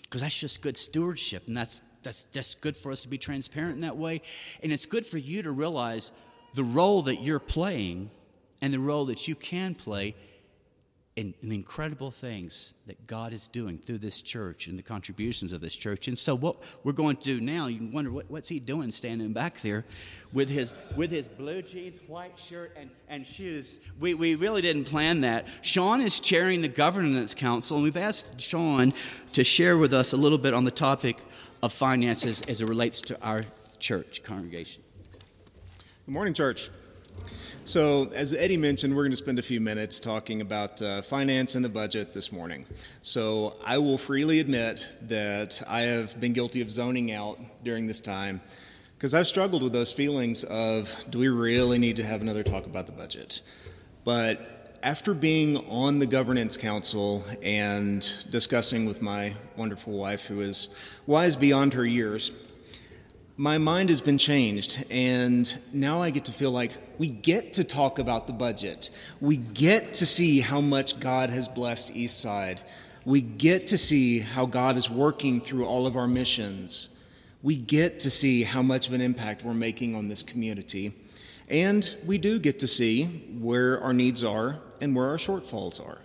Because 0.03 0.23
that's 0.23 0.41
just 0.41 0.63
good 0.63 0.77
stewardship, 0.77 1.47
and 1.47 1.57
that's, 1.57 1.83
that's, 2.03 2.23
that's 2.25 2.55
good 2.55 2.77
for 2.77 2.91
us 2.91 3.03
to 3.03 3.09
be 3.09 3.19
transparent 3.19 3.75
in 3.75 3.81
that 3.83 3.97
way. 3.97 4.23
And 4.63 4.73
it's 4.73 4.87
good 4.87 5.05
for 5.05 5.19
you 5.19 5.43
to 5.43 5.51
realize 5.51 6.11
the 6.55 6.65
role 6.65 7.03
that 7.03 7.17
you're 7.17 7.39
playing 7.39 8.09
and 8.63 8.73
the 8.73 8.79
role 8.79 9.07
that 9.07 9.29
you 9.29 9.35
can 9.35 9.75
play 9.75 10.15
and, 11.17 11.33
the 11.43 11.55
incredible 11.55 12.11
things 12.11 12.75
that 12.87 13.07
God 13.07 13.33
is 13.33 13.49
doing 13.49 13.79
through 13.79 13.99
this 13.99 14.21
church 14.21 14.67
and 14.67 14.79
the 14.79 14.83
contributions 14.83 15.53
of 15.53 15.61
this 15.61 15.75
church. 15.75 16.09
And 16.09 16.19
so, 16.19 16.37
what 16.37 16.57
we're 16.85 16.93
going 16.93 17.17
to 17.17 17.23
do 17.23 17.41
now, 17.41 17.69
you 17.69 17.79
can 17.79 17.93
wonder 17.93 18.11
what, 18.11 18.31
what's 18.31 18.49
he 18.49 18.61
doing 18.61 18.91
standing 18.91 19.33
back 19.33 19.61
there 19.61 19.85
with 20.33 20.49
his 20.49 20.75
with 20.95 21.11
his 21.11 21.29
blue 21.29 21.63
jeans, 21.63 22.01
white 22.07 22.39
shirt, 22.39 22.77
and, 22.77 22.91
and 23.09 23.27
shoes. 23.27 23.81
We, 23.99 24.15
we 24.15 24.35
really 24.35 24.63
didn't 24.63 24.85
plan 24.85 25.23
that. 25.23 25.49
Sean 25.63 26.01
is 26.01 26.21
chairing 26.21 26.61
the 26.61 26.69
governance 26.69 27.35
council, 27.35 27.79
and 27.79 27.85
we've 27.85 27.97
asked 27.97 28.41
Sean 28.41 28.93
to 29.33 29.45
share 29.45 29.79
with 29.79 29.95
us 29.95 30.13
a 30.13 30.17
little 30.17 30.39
bit 30.39 30.53
on 30.53 30.65
the 30.65 30.71
topic 30.71 31.19
of 31.63 31.73
finances 31.73 32.43
as 32.43 32.61
it 32.61 32.69
relates 32.69 33.01
to 33.03 33.23
our 33.23 33.43
church 33.79 34.23
congregation. 34.23 34.83
Good 36.05 36.13
morning, 36.13 36.35
church. 36.35 36.71
So, 37.67 38.13
as 38.15 38.33
Eddie 38.33 38.57
mentioned, 38.57 38.95
we're 38.95 39.03
going 39.03 39.11
to 39.11 39.17
spend 39.17 39.41
a 39.41 39.43
few 39.43 39.61
minutes 39.61 39.99
talking 39.99 40.41
about 40.41 40.81
uh, 40.81 41.03
finance 41.03 41.57
and 41.57 41.65
the 41.65 41.69
budget 41.69 42.13
this 42.13 42.31
morning. 42.31 42.65
So, 43.03 43.57
I 43.67 43.77
will 43.79 43.99
freely 43.99 44.39
admit 44.39 44.97
that 45.09 45.61
I 45.67 45.81
have 45.81 46.21
been 46.21 46.33
guilty 46.33 46.61
of 46.61 46.71
zoning 46.71 47.11
out 47.11 47.41
during 47.65 47.89
this 47.89 48.01
time 48.01 48.41
because 48.97 49.15
I've 49.15 49.27
struggled 49.27 49.65
with 49.65 49.73
those 49.73 49.93
feelings 49.93 50.45
of 50.45 51.11
do 51.11 51.19
we 51.19 51.27
really 51.27 51.81
need 51.81 51.97
to 51.97 52.05
have 52.05 52.23
another 52.23 52.45
talk 52.45 52.67
about 52.67 52.87
the 52.87 52.93
budget? 52.93 53.43
But 54.05 54.79
after 54.85 55.13
being 55.13 55.57
on 55.67 55.99
the 55.99 56.07
governance 56.07 56.57
council 56.57 57.25
and 57.43 58.09
discussing 58.31 58.87
with 58.87 59.03
my 59.03 59.35
wonderful 59.57 59.93
wife, 59.93 60.27
who 60.27 60.41
is 60.41 60.69
wise 61.09 61.35
beyond 61.35 61.75
her 61.75 61.85
years, 61.85 62.31
my 63.39 63.59
mind 63.59 63.91
has 63.91 64.01
been 64.01 64.17
changed, 64.17 64.85
and 64.91 65.61
now 65.73 66.01
I 66.01 66.11
get 66.11 66.25
to 66.25 66.33
feel 66.33 66.51
like 66.51 66.73
we 66.97 67.09
get 67.09 67.53
to 67.55 67.65
talk 67.65 67.99
about 67.99 68.27
the 68.27 68.33
budget. 68.33 68.91
We 69.21 69.37
get 69.37 69.93
to 69.95 70.07
see 70.07 70.41
how 70.41 70.63
much 70.63 70.99
God 71.01 71.29
has 71.29 71.47
blessed 71.47 71.95
Eastside. 71.95 72.65
We 73.05 73.21
get 73.21 73.67
to 73.69 73.79
see 73.79 74.21
how 74.21 74.47
God 74.47 74.77
is 74.79 74.89
working 74.89 75.41
through 75.41 75.67
all 75.67 75.87
of 75.87 75.97
our 75.97 76.09
missions. 76.09 76.89
We 77.43 77.57
get 77.57 77.99
to 78.01 78.11
see 78.11 78.43
how 78.43 78.63
much 78.63 78.89
of 78.89 78.95
an 78.95 79.03
impact 79.03 79.45
we're 79.45 79.55
making 79.55 79.95
on 79.95 80.09
this 80.09 80.23
community. 80.23 80.95
And 81.49 81.97
we 82.07 82.17
do 82.17 82.39
get 82.39 82.59
to 82.61 82.67
see 82.67 83.05
where 83.39 83.81
our 83.83 83.93
needs 83.93 84.25
are 84.25 84.61
and 84.81 84.97
where 84.97 85.09
our 85.09 85.17
shortfalls 85.17 85.79
are. 85.87 85.99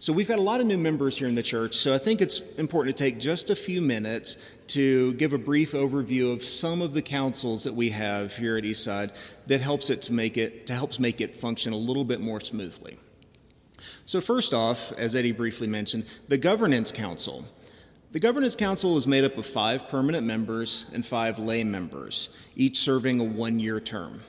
So, 0.00 0.14
we've 0.14 0.26
got 0.26 0.38
a 0.38 0.42
lot 0.42 0.62
of 0.62 0.66
new 0.66 0.78
members 0.78 1.18
here 1.18 1.28
in 1.28 1.34
the 1.34 1.42
church, 1.42 1.74
so 1.74 1.92
I 1.92 1.98
think 1.98 2.22
it's 2.22 2.40
important 2.54 2.96
to 2.96 3.04
take 3.04 3.20
just 3.20 3.50
a 3.50 3.54
few 3.54 3.82
minutes 3.82 4.38
to 4.68 5.12
give 5.12 5.34
a 5.34 5.38
brief 5.38 5.72
overview 5.72 6.32
of 6.32 6.42
some 6.42 6.80
of 6.80 6.94
the 6.94 7.02
councils 7.02 7.64
that 7.64 7.74
we 7.74 7.90
have 7.90 8.34
here 8.34 8.56
at 8.56 8.64
Eastside 8.64 9.14
that 9.46 9.60
helps 9.60 9.90
it 9.90 10.00
to 10.00 10.14
make 10.14 10.38
it 10.38 10.66
to 10.68 10.72
helps 10.72 10.98
make 10.98 11.20
it 11.20 11.36
function 11.36 11.74
a 11.74 11.76
little 11.76 12.04
bit 12.04 12.18
more 12.18 12.40
smoothly. 12.40 12.96
So, 14.06 14.22
first 14.22 14.54
off, 14.54 14.90
as 14.92 15.14
Eddie 15.14 15.32
briefly 15.32 15.66
mentioned, 15.66 16.06
the 16.28 16.38
Governance 16.38 16.92
Council. 16.92 17.44
The 18.12 18.20
Governance 18.20 18.56
Council 18.56 18.96
is 18.96 19.06
made 19.06 19.24
up 19.24 19.36
of 19.36 19.44
five 19.44 19.86
permanent 19.86 20.26
members 20.26 20.86
and 20.94 21.04
five 21.04 21.38
lay 21.38 21.62
members, 21.62 22.34
each 22.56 22.78
serving 22.78 23.20
a 23.20 23.24
one 23.24 23.58
year 23.58 23.80
term. 23.80 24.22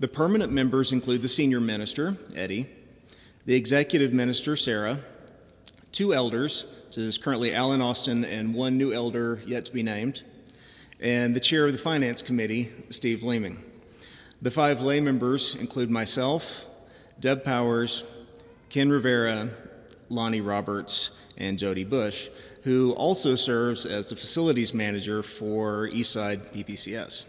The 0.00 0.08
permanent 0.08 0.50
members 0.50 0.90
include 0.90 1.22
the 1.22 1.28
senior 1.28 1.60
minister, 1.60 2.16
Eddie, 2.34 2.66
the 3.46 3.54
executive 3.54 4.12
minister, 4.12 4.54
Sarah, 4.56 4.98
two 5.92 6.12
elders, 6.12 6.82
so 6.90 7.00
there's 7.00 7.18
currently 7.18 7.54
Alan 7.54 7.80
Austin 7.80 8.24
and 8.24 8.54
one 8.54 8.76
new 8.76 8.92
elder 8.92 9.40
yet 9.46 9.64
to 9.66 9.72
be 9.72 9.82
named, 9.82 10.22
and 11.00 11.34
the 11.34 11.40
chair 11.40 11.66
of 11.66 11.72
the 11.72 11.78
finance 11.78 12.22
committee, 12.22 12.70
Steve 12.90 13.22
Leeming. 13.22 13.58
The 14.42 14.50
five 14.50 14.80
lay 14.82 15.00
members 15.00 15.54
include 15.54 15.90
myself, 15.90 16.66
Deb 17.18 17.44
Powers, 17.44 18.04
Ken 18.68 18.90
Rivera, 18.90 19.48
Lonnie 20.08 20.40
Roberts, 20.40 21.10
and 21.36 21.58
Jody 21.58 21.84
Bush, 21.84 22.28
who 22.62 22.92
also 22.92 23.34
serves 23.34 23.86
as 23.86 24.10
the 24.10 24.16
facilities 24.16 24.74
manager 24.74 25.22
for 25.22 25.88
Eastside 25.88 26.46
PPCS. 26.54 27.26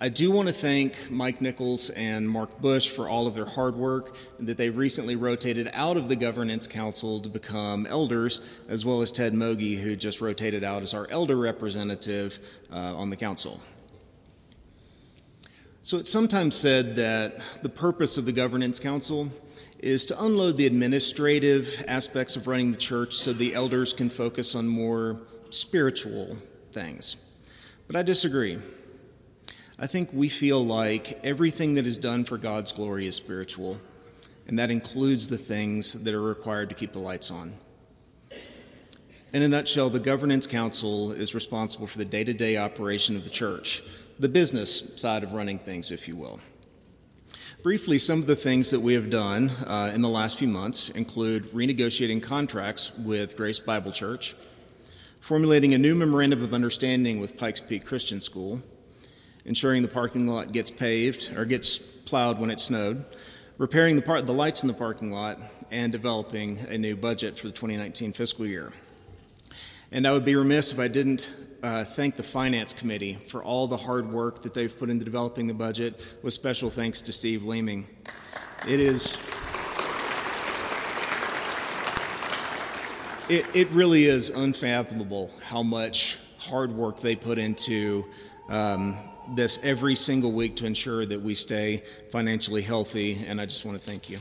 I 0.00 0.08
do 0.08 0.32
want 0.32 0.48
to 0.48 0.54
thank 0.54 1.08
Mike 1.08 1.40
Nichols 1.40 1.88
and 1.90 2.28
Mark 2.28 2.60
Bush 2.60 2.90
for 2.90 3.08
all 3.08 3.28
of 3.28 3.36
their 3.36 3.44
hard 3.44 3.76
work 3.76 4.16
and 4.38 4.48
that 4.48 4.56
they've 4.56 4.76
recently 4.76 5.14
rotated 5.14 5.70
out 5.72 5.96
of 5.96 6.08
the 6.08 6.16
Governance 6.16 6.66
Council 6.66 7.20
to 7.20 7.28
become 7.28 7.86
elders, 7.86 8.40
as 8.68 8.84
well 8.84 9.02
as 9.02 9.12
Ted 9.12 9.34
Mogi, 9.34 9.78
who 9.78 9.94
just 9.94 10.20
rotated 10.20 10.64
out 10.64 10.82
as 10.82 10.94
our 10.94 11.06
elder 11.10 11.36
representative 11.36 12.40
uh, 12.72 12.96
on 12.96 13.08
the 13.08 13.16
council. 13.16 13.60
So 15.80 15.98
it's 15.98 16.10
sometimes 16.10 16.56
said 16.56 16.96
that 16.96 17.38
the 17.62 17.68
purpose 17.68 18.18
of 18.18 18.26
the 18.26 18.32
Governance 18.32 18.80
Council 18.80 19.30
is 19.78 20.04
to 20.06 20.24
unload 20.24 20.56
the 20.56 20.66
administrative 20.66 21.84
aspects 21.86 22.34
of 22.34 22.48
running 22.48 22.72
the 22.72 22.78
church 22.78 23.14
so 23.14 23.32
the 23.32 23.54
elders 23.54 23.92
can 23.92 24.10
focus 24.10 24.56
on 24.56 24.66
more 24.66 25.20
spiritual 25.50 26.36
things. 26.72 27.16
But 27.86 27.94
I 27.94 28.02
disagree. 28.02 28.58
I 29.76 29.88
think 29.88 30.10
we 30.12 30.28
feel 30.28 30.64
like 30.64 31.18
everything 31.24 31.74
that 31.74 31.86
is 31.86 31.98
done 31.98 32.22
for 32.22 32.38
God's 32.38 32.70
glory 32.70 33.08
is 33.08 33.16
spiritual, 33.16 33.80
and 34.46 34.56
that 34.56 34.70
includes 34.70 35.28
the 35.28 35.36
things 35.36 35.94
that 36.04 36.14
are 36.14 36.22
required 36.22 36.68
to 36.68 36.76
keep 36.76 36.92
the 36.92 37.00
lights 37.00 37.28
on. 37.32 37.54
In 39.32 39.42
a 39.42 39.48
nutshell, 39.48 39.90
the 39.90 39.98
Governance 39.98 40.46
Council 40.46 41.10
is 41.10 41.34
responsible 41.34 41.88
for 41.88 41.98
the 41.98 42.04
day 42.04 42.22
to 42.22 42.32
day 42.32 42.56
operation 42.56 43.16
of 43.16 43.24
the 43.24 43.30
church, 43.30 43.82
the 44.16 44.28
business 44.28 44.94
side 44.94 45.24
of 45.24 45.32
running 45.32 45.58
things, 45.58 45.90
if 45.90 46.06
you 46.06 46.14
will. 46.14 46.38
Briefly, 47.64 47.98
some 47.98 48.20
of 48.20 48.26
the 48.28 48.36
things 48.36 48.70
that 48.70 48.78
we 48.78 48.94
have 48.94 49.10
done 49.10 49.50
uh, 49.66 49.90
in 49.92 50.02
the 50.02 50.08
last 50.08 50.38
few 50.38 50.46
months 50.46 50.90
include 50.90 51.50
renegotiating 51.50 52.22
contracts 52.22 52.96
with 52.96 53.36
Grace 53.36 53.58
Bible 53.58 53.90
Church, 53.90 54.36
formulating 55.20 55.74
a 55.74 55.78
new 55.78 55.96
memorandum 55.96 56.44
of 56.44 56.54
understanding 56.54 57.18
with 57.18 57.36
Pikes 57.36 57.58
Peak 57.58 57.84
Christian 57.84 58.20
School, 58.20 58.62
ensuring 59.44 59.82
the 59.82 59.88
parking 59.88 60.26
lot 60.26 60.52
gets 60.52 60.70
paved 60.70 61.36
or 61.36 61.44
gets 61.44 61.78
plowed 61.78 62.38
when 62.38 62.50
it 62.50 62.60
snowed, 62.60 63.04
repairing 63.58 63.96
the, 63.96 64.02
par- 64.02 64.22
the 64.22 64.32
lights 64.32 64.62
in 64.62 64.68
the 64.68 64.74
parking 64.74 65.10
lot, 65.10 65.38
and 65.70 65.92
developing 65.92 66.58
a 66.68 66.78
new 66.78 66.96
budget 66.96 67.38
for 67.38 67.46
the 67.46 67.52
2019 67.52 68.12
fiscal 68.12 68.46
year. 68.46 68.72
And 69.92 70.06
I 70.06 70.12
would 70.12 70.24
be 70.24 70.34
remiss 70.34 70.72
if 70.72 70.78
I 70.78 70.88
didn't 70.88 71.32
uh, 71.62 71.84
thank 71.84 72.16
the 72.16 72.22
Finance 72.22 72.72
Committee 72.72 73.14
for 73.14 73.42
all 73.42 73.66
the 73.66 73.76
hard 73.76 74.12
work 74.12 74.42
that 74.42 74.54
they've 74.54 74.76
put 74.76 74.90
into 74.90 75.04
developing 75.04 75.46
the 75.46 75.54
budget, 75.54 76.00
with 76.22 76.34
special 76.34 76.68
thanks 76.68 77.00
to 77.02 77.12
Steve 77.12 77.44
Leeming. 77.44 77.86
It 78.68 78.80
is. 78.80 79.18
It, 83.30 83.46
it 83.54 83.70
really 83.70 84.04
is 84.04 84.30
unfathomable 84.30 85.30
how 85.44 85.62
much 85.62 86.18
hard 86.38 86.72
work 86.72 87.00
they 87.00 87.16
put 87.16 87.38
into 87.38 88.04
um, 88.50 88.98
this 89.28 89.58
every 89.62 89.94
single 89.94 90.32
week 90.32 90.56
to 90.56 90.66
ensure 90.66 91.06
that 91.06 91.22
we 91.22 91.34
stay 91.34 91.82
financially 92.10 92.62
healthy, 92.62 93.24
and 93.26 93.40
I 93.40 93.46
just 93.46 93.64
want 93.64 93.78
to 93.78 93.84
thank 93.84 94.10
you. 94.10 94.18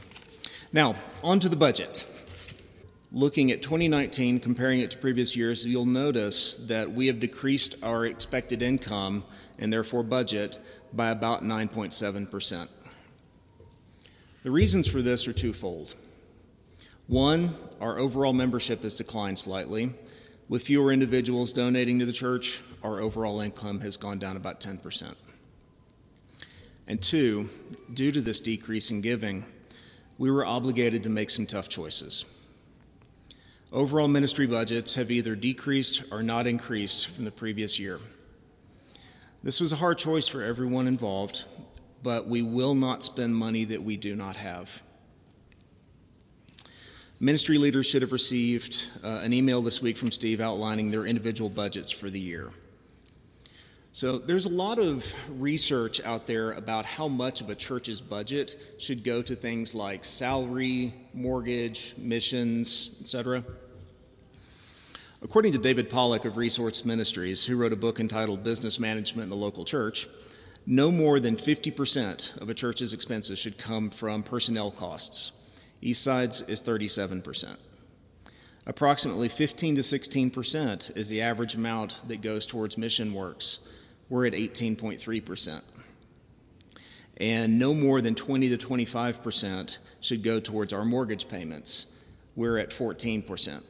Now, 0.71 0.95
on 1.23 1.39
to 1.39 1.49
the 1.49 1.55
budget. 1.55 2.09
Looking 3.11 3.51
at 3.51 3.61
2019, 3.61 4.39
comparing 4.39 4.79
it 4.79 4.89
to 4.91 4.97
previous 4.97 5.35
years, 5.35 5.65
you'll 5.65 5.85
notice 5.85 6.57
that 6.57 6.91
we 6.91 7.07
have 7.07 7.19
decreased 7.19 7.75
our 7.83 8.07
expected 8.07 8.63
income 8.63 9.23
and 9.59 9.71
therefore 9.71 10.01
budget 10.01 10.57
by 10.93 11.09
about 11.09 11.43
9.7%. 11.43 12.67
The 14.43 14.51
reasons 14.51 14.87
for 14.87 15.01
this 15.01 15.27
are 15.27 15.33
twofold. 15.33 15.93
One, 17.07 17.51
our 17.79 17.99
overall 17.99 18.33
membership 18.33 18.81
has 18.81 18.95
declined 18.95 19.37
slightly, 19.37 19.93
with 20.53 20.61
fewer 20.61 20.91
individuals 20.91 21.51
donating 21.51 21.97
to 21.97 22.05
the 22.05 22.13
church, 22.13 22.61
our 22.83 22.99
overall 22.99 23.41
income 23.41 23.79
has 23.79 23.97
gone 23.97 24.19
down 24.19 24.37
about 24.37 24.61
10%. 24.61 25.15
And 26.87 27.01
two, 27.01 27.49
due 27.91 28.11
to 28.11 28.21
this 28.21 28.39
decrease 28.39 28.91
in 28.91 29.01
giving, 29.01 29.45
we 30.19 30.29
were 30.29 30.45
obligated 30.45 31.01
to 31.01 31.09
make 31.09 31.31
some 31.31 31.47
tough 31.47 31.69
choices. 31.69 32.25
Overall 33.71 34.07
ministry 34.07 34.45
budgets 34.45 34.93
have 34.93 35.09
either 35.09 35.35
decreased 35.35 36.03
or 36.11 36.21
not 36.21 36.45
increased 36.45 37.07
from 37.07 37.23
the 37.23 37.31
previous 37.31 37.79
year. 37.79 37.99
This 39.41 39.59
was 39.59 39.73
a 39.73 39.77
hard 39.77 39.97
choice 39.97 40.27
for 40.27 40.43
everyone 40.43 40.85
involved, 40.85 41.45
but 42.03 42.27
we 42.27 42.43
will 42.43 42.75
not 42.75 43.01
spend 43.01 43.35
money 43.35 43.63
that 43.63 43.81
we 43.81 43.97
do 43.97 44.15
not 44.15 44.35
have. 44.35 44.83
Ministry 47.23 47.57
leaders 47.57 47.85
should 47.85 48.01
have 48.01 48.11
received 48.11 48.89
uh, 49.01 49.21
an 49.23 49.31
email 49.31 49.61
this 49.61 49.81
week 49.81 49.95
from 49.95 50.11
Steve 50.11 50.41
outlining 50.41 50.91
their 50.91 51.05
individual 51.05 51.49
budgets 51.49 51.89
for 51.89 52.09
the 52.09 52.19
year. 52.19 52.49
So, 53.93 54.17
there's 54.17 54.45
a 54.45 54.49
lot 54.49 54.77
of 54.77 55.05
research 55.39 56.01
out 56.03 56.27
there 56.27 56.51
about 56.51 56.83
how 56.83 57.07
much 57.07 57.39
of 57.39 57.49
a 57.49 57.55
church's 57.55 58.01
budget 58.01 58.75
should 58.77 59.05
go 59.05 59.21
to 59.21 59.37
things 59.37 59.73
like 59.73 60.03
salary, 60.03 60.93
mortgage, 61.13 61.95
missions, 61.97 62.97
etc. 62.99 63.45
According 65.21 65.53
to 65.53 65.59
David 65.59 65.89
Pollock 65.89 66.25
of 66.25 66.35
Resource 66.35 66.83
Ministries, 66.83 67.45
who 67.45 67.55
wrote 67.55 67.71
a 67.71 67.77
book 67.77 68.01
entitled 68.01 68.43
Business 68.43 68.81
Management 68.81 69.23
in 69.23 69.29
the 69.29 69.37
Local 69.37 69.63
Church, 69.63 70.09
no 70.67 70.91
more 70.91 71.21
than 71.21 71.37
50% 71.37 72.41
of 72.41 72.49
a 72.49 72.53
church's 72.53 72.91
expenses 72.91 73.39
should 73.39 73.57
come 73.57 73.91
from 73.91 74.23
personnel 74.23 74.71
costs 74.71 75.31
Eastside's 75.81 76.41
is 76.43 76.61
37%. 76.61 77.57
Approximately 78.65 79.27
15 79.27 79.75
to 79.75 79.81
16% 79.81 80.97
is 80.97 81.09
the 81.09 81.21
average 81.21 81.55
amount 81.55 82.03
that 82.07 82.21
goes 82.21 82.45
towards 82.45 82.77
mission 82.77 83.13
works. 83.13 83.59
We're 84.09 84.25
at 84.25 84.33
18.3%. 84.33 85.61
And 87.17 87.59
no 87.59 87.73
more 87.73 88.01
than 88.01 88.15
20 88.15 88.55
to 88.55 88.57
25% 88.57 89.77
should 89.99 90.23
go 90.23 90.39
towards 90.39 90.71
our 90.73 90.85
mortgage 90.85 91.27
payments. 91.27 91.87
We're 92.35 92.57
at 92.57 92.69
14%. 92.69 93.61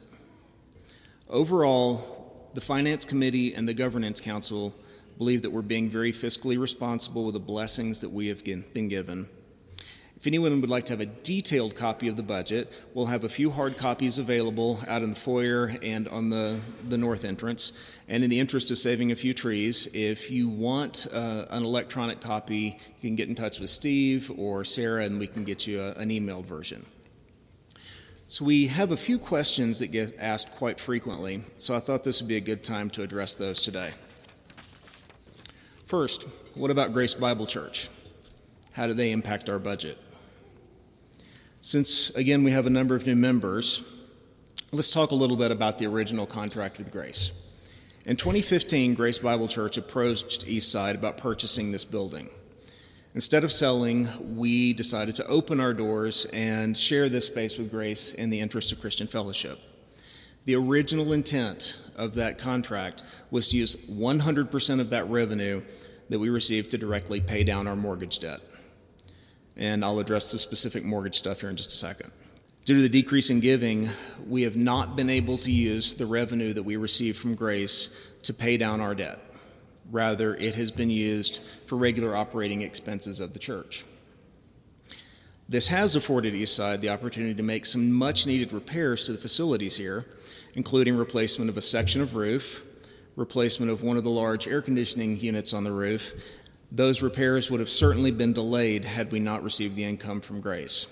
Overall, 1.28 2.50
the 2.54 2.60
Finance 2.60 3.04
Committee 3.04 3.54
and 3.54 3.68
the 3.68 3.74
Governance 3.74 4.20
Council 4.20 4.74
believe 5.18 5.42
that 5.42 5.50
we're 5.50 5.62
being 5.62 5.90
very 5.90 6.12
fiscally 6.12 6.58
responsible 6.58 7.24
with 7.24 7.34
the 7.34 7.40
blessings 7.40 8.00
that 8.00 8.10
we 8.10 8.28
have 8.28 8.44
been 8.44 8.88
given. 8.88 9.26
If 10.24 10.28
anyone 10.28 10.58
would 10.62 10.70
like 10.70 10.86
to 10.86 10.94
have 10.94 11.02
a 11.02 11.06
detailed 11.06 11.76
copy 11.76 12.08
of 12.08 12.16
the 12.16 12.22
budget, 12.22 12.72
we'll 12.94 13.04
have 13.04 13.24
a 13.24 13.28
few 13.28 13.50
hard 13.50 13.76
copies 13.76 14.18
available 14.18 14.80
out 14.88 15.02
in 15.02 15.10
the 15.10 15.16
foyer 15.16 15.74
and 15.82 16.08
on 16.08 16.30
the, 16.30 16.58
the 16.82 16.96
north 16.96 17.26
entrance. 17.26 17.72
And 18.08 18.24
in 18.24 18.30
the 18.30 18.40
interest 18.40 18.70
of 18.70 18.78
saving 18.78 19.12
a 19.12 19.16
few 19.16 19.34
trees, 19.34 19.86
if 19.92 20.30
you 20.30 20.48
want 20.48 21.06
uh, 21.12 21.44
an 21.50 21.62
electronic 21.62 22.22
copy, 22.22 22.78
you 23.00 23.02
can 23.02 23.16
get 23.16 23.28
in 23.28 23.34
touch 23.34 23.60
with 23.60 23.68
Steve 23.68 24.32
or 24.38 24.64
Sarah 24.64 25.04
and 25.04 25.18
we 25.18 25.26
can 25.26 25.44
get 25.44 25.66
you 25.66 25.82
a, 25.82 25.92
an 25.96 26.08
emailed 26.08 26.46
version. 26.46 26.86
So, 28.26 28.46
we 28.46 28.68
have 28.68 28.92
a 28.92 28.96
few 28.96 29.18
questions 29.18 29.80
that 29.80 29.88
get 29.88 30.14
asked 30.18 30.52
quite 30.52 30.80
frequently, 30.80 31.42
so 31.58 31.74
I 31.74 31.80
thought 31.80 32.02
this 32.02 32.22
would 32.22 32.28
be 32.28 32.38
a 32.38 32.40
good 32.40 32.64
time 32.64 32.88
to 32.92 33.02
address 33.02 33.34
those 33.34 33.60
today. 33.60 33.90
First, 35.84 36.22
what 36.54 36.70
about 36.70 36.94
Grace 36.94 37.12
Bible 37.12 37.44
Church? 37.44 37.90
How 38.72 38.86
do 38.86 38.94
they 38.94 39.12
impact 39.12 39.50
our 39.50 39.58
budget? 39.58 39.98
Since, 41.64 42.10
again, 42.10 42.44
we 42.44 42.50
have 42.50 42.66
a 42.66 42.70
number 42.70 42.94
of 42.94 43.06
new 43.06 43.16
members, 43.16 43.82
let's 44.70 44.90
talk 44.90 45.12
a 45.12 45.14
little 45.14 45.38
bit 45.38 45.50
about 45.50 45.78
the 45.78 45.86
original 45.86 46.26
contract 46.26 46.76
with 46.76 46.92
Grace. 46.92 47.32
In 48.04 48.16
2015, 48.16 48.92
Grace 48.92 49.16
Bible 49.16 49.48
Church 49.48 49.78
approached 49.78 50.46
Eastside 50.46 50.94
about 50.94 51.16
purchasing 51.16 51.72
this 51.72 51.86
building. 51.86 52.28
Instead 53.14 53.44
of 53.44 53.50
selling, 53.50 54.36
we 54.36 54.74
decided 54.74 55.14
to 55.14 55.26
open 55.26 55.58
our 55.58 55.72
doors 55.72 56.26
and 56.34 56.76
share 56.76 57.08
this 57.08 57.24
space 57.24 57.56
with 57.56 57.70
Grace 57.70 58.12
in 58.12 58.28
the 58.28 58.40
interest 58.40 58.70
of 58.70 58.82
Christian 58.82 59.06
fellowship. 59.06 59.58
The 60.44 60.56
original 60.56 61.14
intent 61.14 61.80
of 61.96 62.14
that 62.16 62.36
contract 62.36 63.04
was 63.30 63.48
to 63.48 63.56
use 63.56 63.74
100% 63.74 64.80
of 64.80 64.90
that 64.90 65.08
revenue 65.08 65.62
that 66.10 66.18
we 66.18 66.28
received 66.28 66.72
to 66.72 66.76
directly 66.76 67.22
pay 67.22 67.42
down 67.42 67.66
our 67.66 67.74
mortgage 67.74 68.18
debt 68.18 68.42
and 69.56 69.84
I'll 69.84 69.98
address 69.98 70.32
the 70.32 70.38
specific 70.38 70.84
mortgage 70.84 71.16
stuff 71.16 71.40
here 71.40 71.50
in 71.50 71.56
just 71.56 71.70
a 71.70 71.76
second. 71.76 72.10
Due 72.64 72.76
to 72.76 72.82
the 72.82 72.88
decrease 72.88 73.28
in 73.28 73.40
giving, 73.40 73.88
we 74.26 74.42
have 74.42 74.56
not 74.56 74.96
been 74.96 75.10
able 75.10 75.36
to 75.38 75.52
use 75.52 75.94
the 75.94 76.06
revenue 76.06 76.52
that 76.54 76.62
we 76.62 76.76
receive 76.76 77.16
from 77.16 77.34
Grace 77.34 77.90
to 78.22 78.32
pay 78.32 78.56
down 78.56 78.80
our 78.80 78.94
debt. 78.94 79.20
Rather, 79.90 80.34
it 80.36 80.54
has 80.54 80.70
been 80.70 80.88
used 80.88 81.42
for 81.66 81.76
regular 81.76 82.16
operating 82.16 82.62
expenses 82.62 83.20
of 83.20 83.34
the 83.34 83.38
church. 83.38 83.84
This 85.46 85.68
has 85.68 85.94
afforded 85.94 86.32
Eastside 86.32 86.80
the 86.80 86.88
opportunity 86.88 87.34
to 87.34 87.42
make 87.42 87.66
some 87.66 87.92
much 87.92 88.26
needed 88.26 88.50
repairs 88.52 89.04
to 89.04 89.12
the 89.12 89.18
facilities 89.18 89.76
here, 89.76 90.06
including 90.54 90.96
replacement 90.96 91.50
of 91.50 91.58
a 91.58 91.60
section 91.60 92.00
of 92.00 92.16
roof, 92.16 92.64
replacement 93.14 93.70
of 93.70 93.82
one 93.82 93.98
of 93.98 94.04
the 94.04 94.10
large 94.10 94.48
air 94.48 94.62
conditioning 94.62 95.18
units 95.18 95.52
on 95.52 95.64
the 95.64 95.70
roof, 95.70 96.14
those 96.74 97.02
repairs 97.02 97.50
would 97.50 97.60
have 97.60 97.70
certainly 97.70 98.10
been 98.10 98.32
delayed 98.32 98.84
had 98.84 99.12
we 99.12 99.20
not 99.20 99.44
received 99.44 99.76
the 99.76 99.84
income 99.84 100.20
from 100.20 100.40
Grace. 100.40 100.88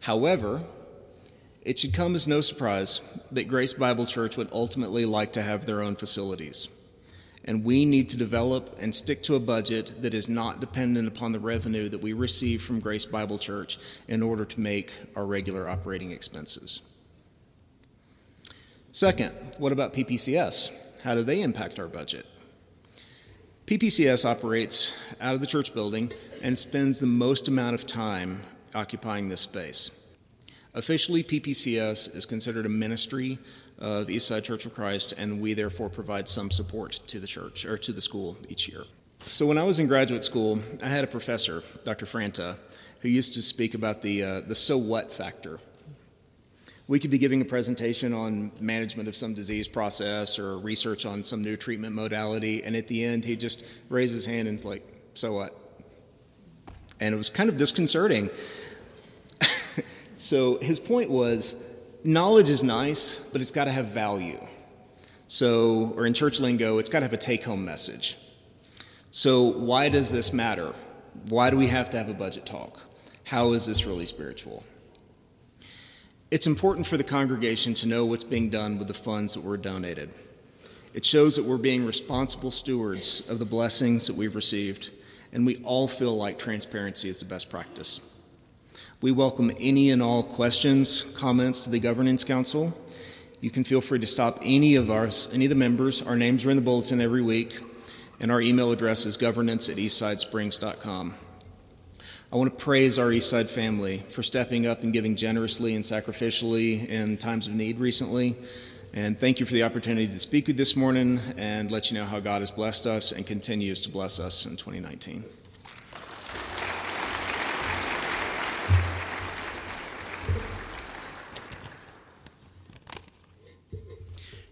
However, 0.00 0.62
it 1.62 1.78
should 1.78 1.92
come 1.92 2.14
as 2.14 2.26
no 2.26 2.40
surprise 2.40 3.00
that 3.30 3.46
Grace 3.46 3.74
Bible 3.74 4.06
Church 4.06 4.38
would 4.38 4.48
ultimately 4.52 5.04
like 5.04 5.32
to 5.34 5.42
have 5.42 5.66
their 5.66 5.82
own 5.82 5.96
facilities. 5.96 6.70
And 7.44 7.62
we 7.62 7.84
need 7.84 8.08
to 8.10 8.16
develop 8.16 8.78
and 8.80 8.94
stick 8.94 9.22
to 9.24 9.34
a 9.34 9.40
budget 9.40 9.96
that 10.00 10.14
is 10.14 10.30
not 10.30 10.60
dependent 10.60 11.08
upon 11.08 11.32
the 11.32 11.40
revenue 11.40 11.90
that 11.90 12.00
we 12.00 12.14
receive 12.14 12.62
from 12.62 12.80
Grace 12.80 13.04
Bible 13.04 13.38
Church 13.38 13.78
in 14.08 14.22
order 14.22 14.46
to 14.46 14.60
make 14.60 14.92
our 15.14 15.26
regular 15.26 15.68
operating 15.68 16.10
expenses. 16.10 16.80
Second, 18.92 19.32
what 19.58 19.72
about 19.72 19.92
PPCS? 19.92 21.02
How 21.02 21.14
do 21.14 21.22
they 21.22 21.42
impact 21.42 21.78
our 21.78 21.88
budget? 21.88 22.24
PPCS 23.72 24.26
operates 24.26 24.94
out 25.18 25.32
of 25.32 25.40
the 25.40 25.46
church 25.46 25.72
building 25.72 26.12
and 26.42 26.58
spends 26.58 27.00
the 27.00 27.06
most 27.06 27.48
amount 27.48 27.72
of 27.74 27.86
time 27.86 28.36
occupying 28.74 29.30
this 29.30 29.40
space. 29.40 29.98
Officially, 30.74 31.22
PPCS 31.22 32.14
is 32.14 32.26
considered 32.26 32.66
a 32.66 32.68
ministry 32.68 33.38
of 33.78 34.08
Eastside 34.08 34.44
Church 34.44 34.66
of 34.66 34.74
Christ, 34.74 35.14
and 35.16 35.40
we 35.40 35.54
therefore 35.54 35.88
provide 35.88 36.28
some 36.28 36.50
support 36.50 37.00
to 37.06 37.18
the 37.18 37.26
church 37.26 37.64
or 37.64 37.78
to 37.78 37.92
the 37.92 38.02
school 38.02 38.36
each 38.50 38.68
year. 38.68 38.84
So, 39.20 39.46
when 39.46 39.56
I 39.56 39.62
was 39.62 39.78
in 39.78 39.86
graduate 39.86 40.26
school, 40.26 40.58
I 40.82 40.88
had 40.88 41.02
a 41.02 41.06
professor, 41.06 41.62
Dr. 41.82 42.04
Franta, 42.04 42.58
who 43.00 43.08
used 43.08 43.32
to 43.34 43.42
speak 43.42 43.72
about 43.72 44.02
the, 44.02 44.22
uh, 44.22 44.40
the 44.42 44.54
so 44.54 44.76
what 44.76 45.10
factor 45.10 45.60
we 46.92 46.98
could 46.98 47.10
be 47.10 47.16
giving 47.16 47.40
a 47.40 47.44
presentation 47.46 48.12
on 48.12 48.52
management 48.60 49.08
of 49.08 49.16
some 49.16 49.32
disease 49.32 49.66
process 49.66 50.38
or 50.38 50.58
research 50.58 51.06
on 51.06 51.24
some 51.24 51.40
new 51.40 51.56
treatment 51.56 51.94
modality, 51.94 52.62
and 52.64 52.76
at 52.76 52.86
the 52.86 53.02
end, 53.02 53.24
he 53.24 53.34
just 53.34 53.64
raised 53.88 54.12
his 54.12 54.26
hand 54.26 54.46
and 54.46 54.56
was 54.56 54.66
like, 54.66 54.86
So 55.14 55.32
what? 55.32 55.58
And 57.00 57.14
it 57.14 57.16
was 57.16 57.30
kind 57.30 57.48
of 57.48 57.56
disconcerting. 57.56 58.28
so 60.16 60.58
his 60.58 60.78
point 60.78 61.08
was 61.08 61.56
knowledge 62.04 62.50
is 62.50 62.62
nice, 62.62 63.20
but 63.32 63.40
it's 63.40 63.52
got 63.52 63.64
to 63.64 63.72
have 63.72 63.86
value. 63.86 64.38
So, 65.28 65.94
or 65.96 66.04
in 66.04 66.12
church 66.12 66.40
lingo, 66.40 66.76
it's 66.76 66.90
got 66.90 66.98
to 66.98 67.06
have 67.06 67.14
a 67.14 67.16
take 67.16 67.42
home 67.42 67.64
message. 67.64 68.18
So, 69.10 69.44
why 69.44 69.88
does 69.88 70.12
this 70.12 70.34
matter? 70.34 70.74
Why 71.30 71.48
do 71.48 71.56
we 71.56 71.68
have 71.68 71.88
to 71.88 71.96
have 71.96 72.10
a 72.10 72.14
budget 72.14 72.44
talk? 72.44 72.82
How 73.24 73.54
is 73.54 73.64
this 73.64 73.86
really 73.86 74.04
spiritual? 74.04 74.62
It's 76.32 76.46
important 76.46 76.86
for 76.86 76.96
the 76.96 77.04
congregation 77.04 77.74
to 77.74 77.86
know 77.86 78.06
what's 78.06 78.24
being 78.24 78.48
done 78.48 78.78
with 78.78 78.88
the 78.88 78.94
funds 78.94 79.34
that 79.34 79.44
were 79.44 79.58
donated. 79.58 80.08
It 80.94 81.04
shows 81.04 81.36
that 81.36 81.44
we're 81.44 81.58
being 81.58 81.84
responsible 81.84 82.50
stewards 82.50 83.20
of 83.28 83.38
the 83.38 83.44
blessings 83.44 84.06
that 84.06 84.16
we've 84.16 84.34
received, 84.34 84.92
and 85.34 85.44
we 85.44 85.56
all 85.56 85.86
feel 85.86 86.16
like 86.16 86.38
transparency 86.38 87.10
is 87.10 87.20
the 87.20 87.26
best 87.26 87.50
practice. 87.50 88.00
We 89.02 89.12
welcome 89.12 89.52
any 89.60 89.90
and 89.90 90.00
all 90.00 90.22
questions, 90.22 91.02
comments 91.02 91.60
to 91.64 91.70
the 91.70 91.78
Governance 91.78 92.24
Council. 92.24 92.72
You 93.42 93.50
can 93.50 93.62
feel 93.62 93.82
free 93.82 93.98
to 93.98 94.06
stop 94.06 94.38
any 94.40 94.76
of 94.76 94.88
us, 94.88 95.30
any 95.34 95.44
of 95.44 95.50
the 95.50 95.54
members. 95.54 96.00
Our 96.00 96.16
names 96.16 96.46
are 96.46 96.50
in 96.50 96.56
the 96.56 96.62
bulletin 96.62 97.02
every 97.02 97.20
week, 97.20 97.58
and 98.20 98.32
our 98.32 98.40
email 98.40 98.72
address 98.72 99.04
is 99.04 99.18
governance 99.18 99.68
at 99.68 99.76
eastsidesprings.com. 99.76 101.12
I 102.32 102.36
want 102.36 102.58
to 102.58 102.64
praise 102.64 102.98
our 102.98 103.08
Eastside 103.08 103.50
family 103.50 103.98
for 103.98 104.22
stepping 104.22 104.66
up 104.66 104.84
and 104.84 104.90
giving 104.90 105.16
generously 105.16 105.74
and 105.74 105.84
sacrificially 105.84 106.88
in 106.88 107.18
times 107.18 107.46
of 107.46 107.52
need 107.52 107.78
recently. 107.78 108.38
And 108.94 109.20
thank 109.20 109.38
you 109.38 109.44
for 109.44 109.52
the 109.52 109.64
opportunity 109.64 110.08
to 110.08 110.18
speak 110.18 110.46
with 110.46 110.56
you 110.56 110.58
this 110.58 110.74
morning 110.74 111.20
and 111.36 111.70
let 111.70 111.90
you 111.90 111.98
know 111.98 112.06
how 112.06 112.20
God 112.20 112.40
has 112.40 112.50
blessed 112.50 112.86
us 112.86 113.12
and 113.12 113.26
continues 113.26 113.82
to 113.82 113.90
bless 113.90 114.18
us 114.18 114.46
in 114.46 114.56
2019. 114.56 115.24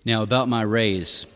Now, 0.05 0.23
about 0.23 0.49
my 0.51 0.61
raise. 0.61 1.27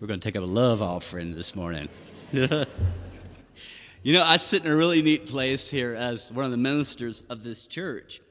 We're 0.00 0.06
going 0.06 0.20
to 0.20 0.26
take 0.26 0.36
up 0.36 0.42
a 0.42 0.46
love 0.46 0.80
offering 0.80 1.34
this 1.34 1.54
morning. 1.54 1.90
You 4.02 4.14
know, 4.14 4.24
I 4.24 4.38
sit 4.38 4.64
in 4.64 4.70
a 4.70 4.74
really 4.74 5.02
neat 5.02 5.26
place 5.26 5.68
here 5.68 5.94
as 5.94 6.32
one 6.32 6.46
of 6.46 6.50
the 6.50 6.56
ministers 6.56 7.20
of 7.28 7.44
this 7.44 7.66
church. 7.66 8.22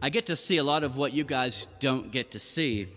I 0.00 0.10
get 0.10 0.26
to 0.26 0.34
see 0.34 0.56
a 0.56 0.64
lot 0.64 0.82
of 0.82 0.96
what 0.96 1.12
you 1.12 1.22
guys 1.22 1.68
don't 1.78 2.10
get 2.10 2.32
to 2.32 2.40
see. 2.40 2.88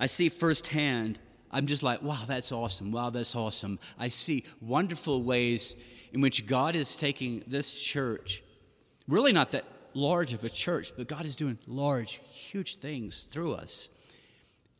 I 0.00 0.06
see 0.06 0.28
firsthand, 0.28 1.20
I'm 1.52 1.66
just 1.66 1.84
like, 1.84 2.02
wow, 2.02 2.24
that's 2.26 2.50
awesome. 2.50 2.90
Wow, 2.90 3.10
that's 3.10 3.36
awesome. 3.36 3.78
I 3.96 4.08
see 4.08 4.42
wonderful 4.60 5.22
ways 5.22 5.76
in 6.12 6.20
which 6.20 6.48
God 6.48 6.74
is 6.74 6.96
taking 6.96 7.44
this 7.46 7.80
church, 7.80 8.42
really 9.06 9.30
not 9.30 9.52
that 9.52 9.64
large 9.94 10.32
of 10.32 10.42
a 10.42 10.50
church, 10.50 10.96
but 10.96 11.06
God 11.06 11.26
is 11.26 11.36
doing 11.36 11.58
large, 11.68 12.20
huge 12.24 12.74
things 12.74 13.26
through 13.26 13.52
us. 13.52 13.88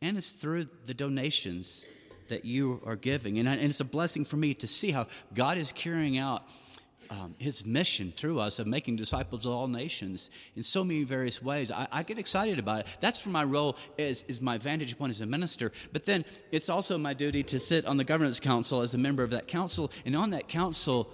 And 0.01 0.17
it's 0.17 0.33
through 0.33 0.67
the 0.83 0.93
donations 0.93 1.85
that 2.29 2.45
you 2.45 2.81
are 2.85 2.95
giving. 2.95 3.39
And, 3.39 3.47
and 3.47 3.61
it's 3.61 3.79
a 3.79 3.85
blessing 3.85 4.25
for 4.25 4.37
me 4.37 4.53
to 4.55 4.67
see 4.67 4.91
how 4.91 5.07
God 5.33 5.57
is 5.57 5.71
carrying 5.71 6.17
out 6.17 6.43
um, 7.09 7.35
his 7.37 7.65
mission 7.65 8.11
through 8.11 8.39
us 8.39 8.59
of 8.59 8.67
making 8.67 8.95
disciples 8.95 9.45
of 9.45 9.53
all 9.53 9.67
nations 9.67 10.29
in 10.55 10.63
so 10.63 10.83
many 10.83 11.03
various 11.03 11.41
ways. 11.41 11.71
I, 11.71 11.87
I, 11.91 12.03
get 12.03 12.17
excited 12.17 12.57
about 12.57 12.81
it. 12.81 12.97
That's 13.01 13.19
for 13.19 13.29
my 13.29 13.43
role 13.43 13.77
as, 13.99 14.23
is 14.23 14.41
my 14.41 14.57
vantage 14.57 14.97
point 14.97 15.11
as 15.11 15.21
a 15.21 15.25
minister. 15.25 15.71
But 15.91 16.05
then 16.05 16.25
it's 16.51 16.69
also 16.69 16.97
my 16.97 17.13
duty 17.13 17.43
to 17.43 17.59
sit 17.59 17.85
on 17.85 17.97
the 17.97 18.03
governance 18.03 18.39
council 18.39 18.81
as 18.81 18.93
a 18.93 18.97
member 18.97 19.23
of 19.23 19.29
that 19.31 19.47
council. 19.47 19.91
And 20.05 20.15
on 20.15 20.31
that 20.31 20.47
council, 20.47 21.11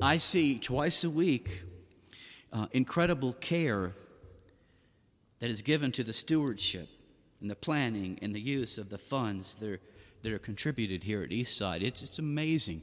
I 0.00 0.18
see 0.18 0.58
twice 0.58 1.02
a 1.02 1.10
week 1.10 1.64
uh, 2.52 2.66
incredible 2.72 3.32
care 3.32 3.92
that 5.40 5.50
is 5.50 5.62
given 5.62 5.90
to 5.92 6.04
the 6.04 6.12
stewardship 6.12 6.88
and 7.40 7.50
the 7.50 7.56
planning 7.56 8.18
and 8.22 8.34
the 8.34 8.40
use 8.40 8.78
of 8.78 8.90
the 8.90 8.98
funds 8.98 9.56
that 9.56 9.70
are, 9.70 9.80
that 10.22 10.32
are 10.32 10.38
contributed 10.38 11.04
here 11.04 11.22
at 11.22 11.30
Eastside. 11.30 11.82
It's, 11.82 12.02
it's 12.02 12.18
amazing 12.18 12.82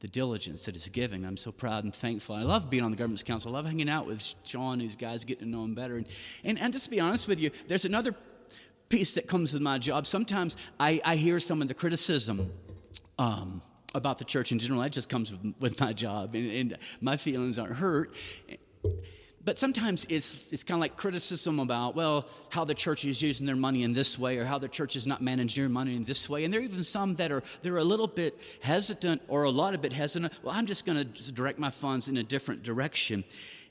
the 0.00 0.08
diligence 0.08 0.66
that 0.66 0.76
is 0.76 0.88
given. 0.88 1.24
I'm 1.24 1.36
so 1.36 1.52
proud 1.52 1.84
and 1.84 1.94
thankful. 1.94 2.34
I 2.34 2.42
love 2.42 2.68
being 2.68 2.84
on 2.84 2.90
the 2.90 2.96
governance 2.96 3.22
council. 3.22 3.50
I 3.52 3.54
love 3.54 3.66
hanging 3.66 3.88
out 3.88 4.06
with 4.06 4.34
Sean, 4.44 4.78
these 4.78 4.96
guys, 4.96 5.24
getting 5.24 5.44
to 5.44 5.50
know 5.50 5.64
him 5.64 5.74
better. 5.74 5.96
And, 5.96 6.06
and, 6.44 6.58
and 6.58 6.72
just 6.72 6.86
to 6.86 6.90
be 6.90 7.00
honest 7.00 7.28
with 7.28 7.40
you, 7.40 7.50
there's 7.66 7.86
another 7.86 8.14
piece 8.88 9.14
that 9.14 9.26
comes 9.26 9.54
with 9.54 9.62
my 9.62 9.78
job. 9.78 10.06
Sometimes 10.06 10.56
I, 10.78 11.00
I 11.04 11.16
hear 11.16 11.40
some 11.40 11.62
of 11.62 11.68
the 11.68 11.74
criticism 11.74 12.52
um, 13.18 13.62
about 13.94 14.18
the 14.18 14.24
church 14.24 14.52
in 14.52 14.58
general. 14.58 14.82
That 14.82 14.92
just 14.92 15.08
comes 15.08 15.32
with, 15.32 15.54
with 15.60 15.80
my 15.80 15.92
job, 15.92 16.34
and, 16.34 16.50
and 16.50 16.78
my 17.00 17.16
feelings 17.16 17.58
aren't 17.58 17.76
hurt 17.76 18.14
but 19.46 19.56
sometimes 19.56 20.04
it's, 20.10 20.52
it's 20.52 20.64
kind 20.64 20.76
of 20.76 20.80
like 20.80 20.96
criticism 20.96 21.60
about, 21.60 21.94
well, 21.94 22.28
how 22.50 22.64
the 22.64 22.74
church 22.74 23.04
is 23.04 23.22
using 23.22 23.46
their 23.46 23.54
money 23.54 23.84
in 23.84 23.92
this 23.92 24.18
way 24.18 24.38
or 24.38 24.44
how 24.44 24.58
the 24.58 24.68
church 24.68 24.96
is 24.96 25.06
not 25.06 25.22
managing 25.22 25.62
their 25.62 25.70
money 25.70 25.94
in 25.94 26.02
this 26.02 26.28
way. 26.28 26.44
And 26.44 26.52
there 26.52 26.60
are 26.60 26.64
even 26.64 26.82
some 26.82 27.14
that 27.14 27.30
are, 27.30 27.44
they're 27.62 27.76
a 27.76 27.84
little 27.84 28.08
bit 28.08 28.38
hesitant 28.60 29.22
or 29.28 29.44
a 29.44 29.50
lot 29.50 29.72
of 29.72 29.80
bit 29.80 29.92
hesitant. 29.92 30.32
Well, 30.42 30.52
I'm 30.52 30.66
just 30.66 30.84
going 30.84 30.98
to 30.98 31.32
direct 31.32 31.60
my 31.60 31.70
funds 31.70 32.08
in 32.08 32.16
a 32.16 32.24
different 32.24 32.64
direction. 32.64 33.22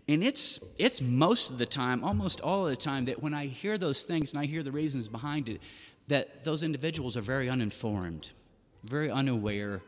And 0.08 0.24
it's, 0.24 0.62
it's 0.78 1.02
most 1.02 1.52
of 1.52 1.58
the 1.58 1.66
time, 1.66 2.06
almost 2.06 2.40
all 2.40 2.64
of 2.64 2.70
the 2.70 2.78
time, 2.78 3.06
that 3.06 3.22
when 3.22 3.34
I 3.34 3.48
hear 3.48 3.78
those 3.78 4.04
things 4.04 4.32
and 4.32 4.42
I 4.42 4.46
hear 4.46 4.64
the 4.64 4.72
reasons 4.72 5.10
behind 5.10 5.50
it, 5.50 5.62
that 6.08 6.46
those 6.46 6.64
individuals 6.64 7.18
are 7.18 7.22
very 7.22 7.50
uninformed, 7.50 8.32
very 8.86 9.12
unaware 9.12 9.82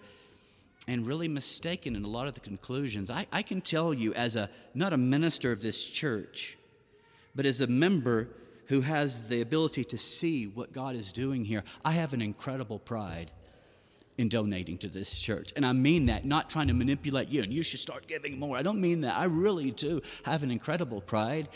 and 0.87 1.05
really 1.05 1.27
mistaken 1.27 1.95
in 1.95 2.03
a 2.03 2.07
lot 2.07 2.27
of 2.27 2.33
the 2.33 2.39
conclusions. 2.39 3.11
I, 3.11 3.27
I 3.31 3.41
can 3.41 3.61
tell 3.61 3.93
you, 3.93 4.13
as 4.13 4.35
a 4.35 4.49
not 4.73 4.93
a 4.93 4.97
minister 4.97 5.51
of 5.51 5.61
this 5.61 5.89
church, 5.89 6.57
but 7.35 7.45
as 7.45 7.61
a 7.61 7.67
member 7.67 8.29
who 8.67 8.81
has 8.81 9.27
the 9.27 9.41
ability 9.41 9.83
to 9.85 9.97
see 9.97 10.45
what 10.45 10.71
God 10.71 10.95
is 10.95 11.11
doing 11.11 11.45
here, 11.45 11.63
I 11.83 11.91
have 11.91 12.13
an 12.13 12.21
incredible 12.21 12.79
pride 12.79 13.31
in 14.17 14.29
donating 14.29 14.77
to 14.79 14.87
this 14.87 15.19
church. 15.19 15.53
And 15.55 15.65
I 15.65 15.73
mean 15.73 16.07
that, 16.07 16.25
not 16.25 16.49
trying 16.49 16.67
to 16.67 16.73
manipulate 16.73 17.29
you 17.29 17.43
and 17.43 17.53
you 17.53 17.63
should 17.63 17.79
start 17.79 18.07
giving 18.07 18.39
more. 18.39 18.57
I 18.57 18.63
don't 18.63 18.81
mean 18.81 19.01
that. 19.01 19.15
I 19.15 19.25
really 19.25 19.71
do 19.71 20.01
have 20.23 20.43
an 20.43 20.51
incredible 20.51 21.01
pride 21.01 21.49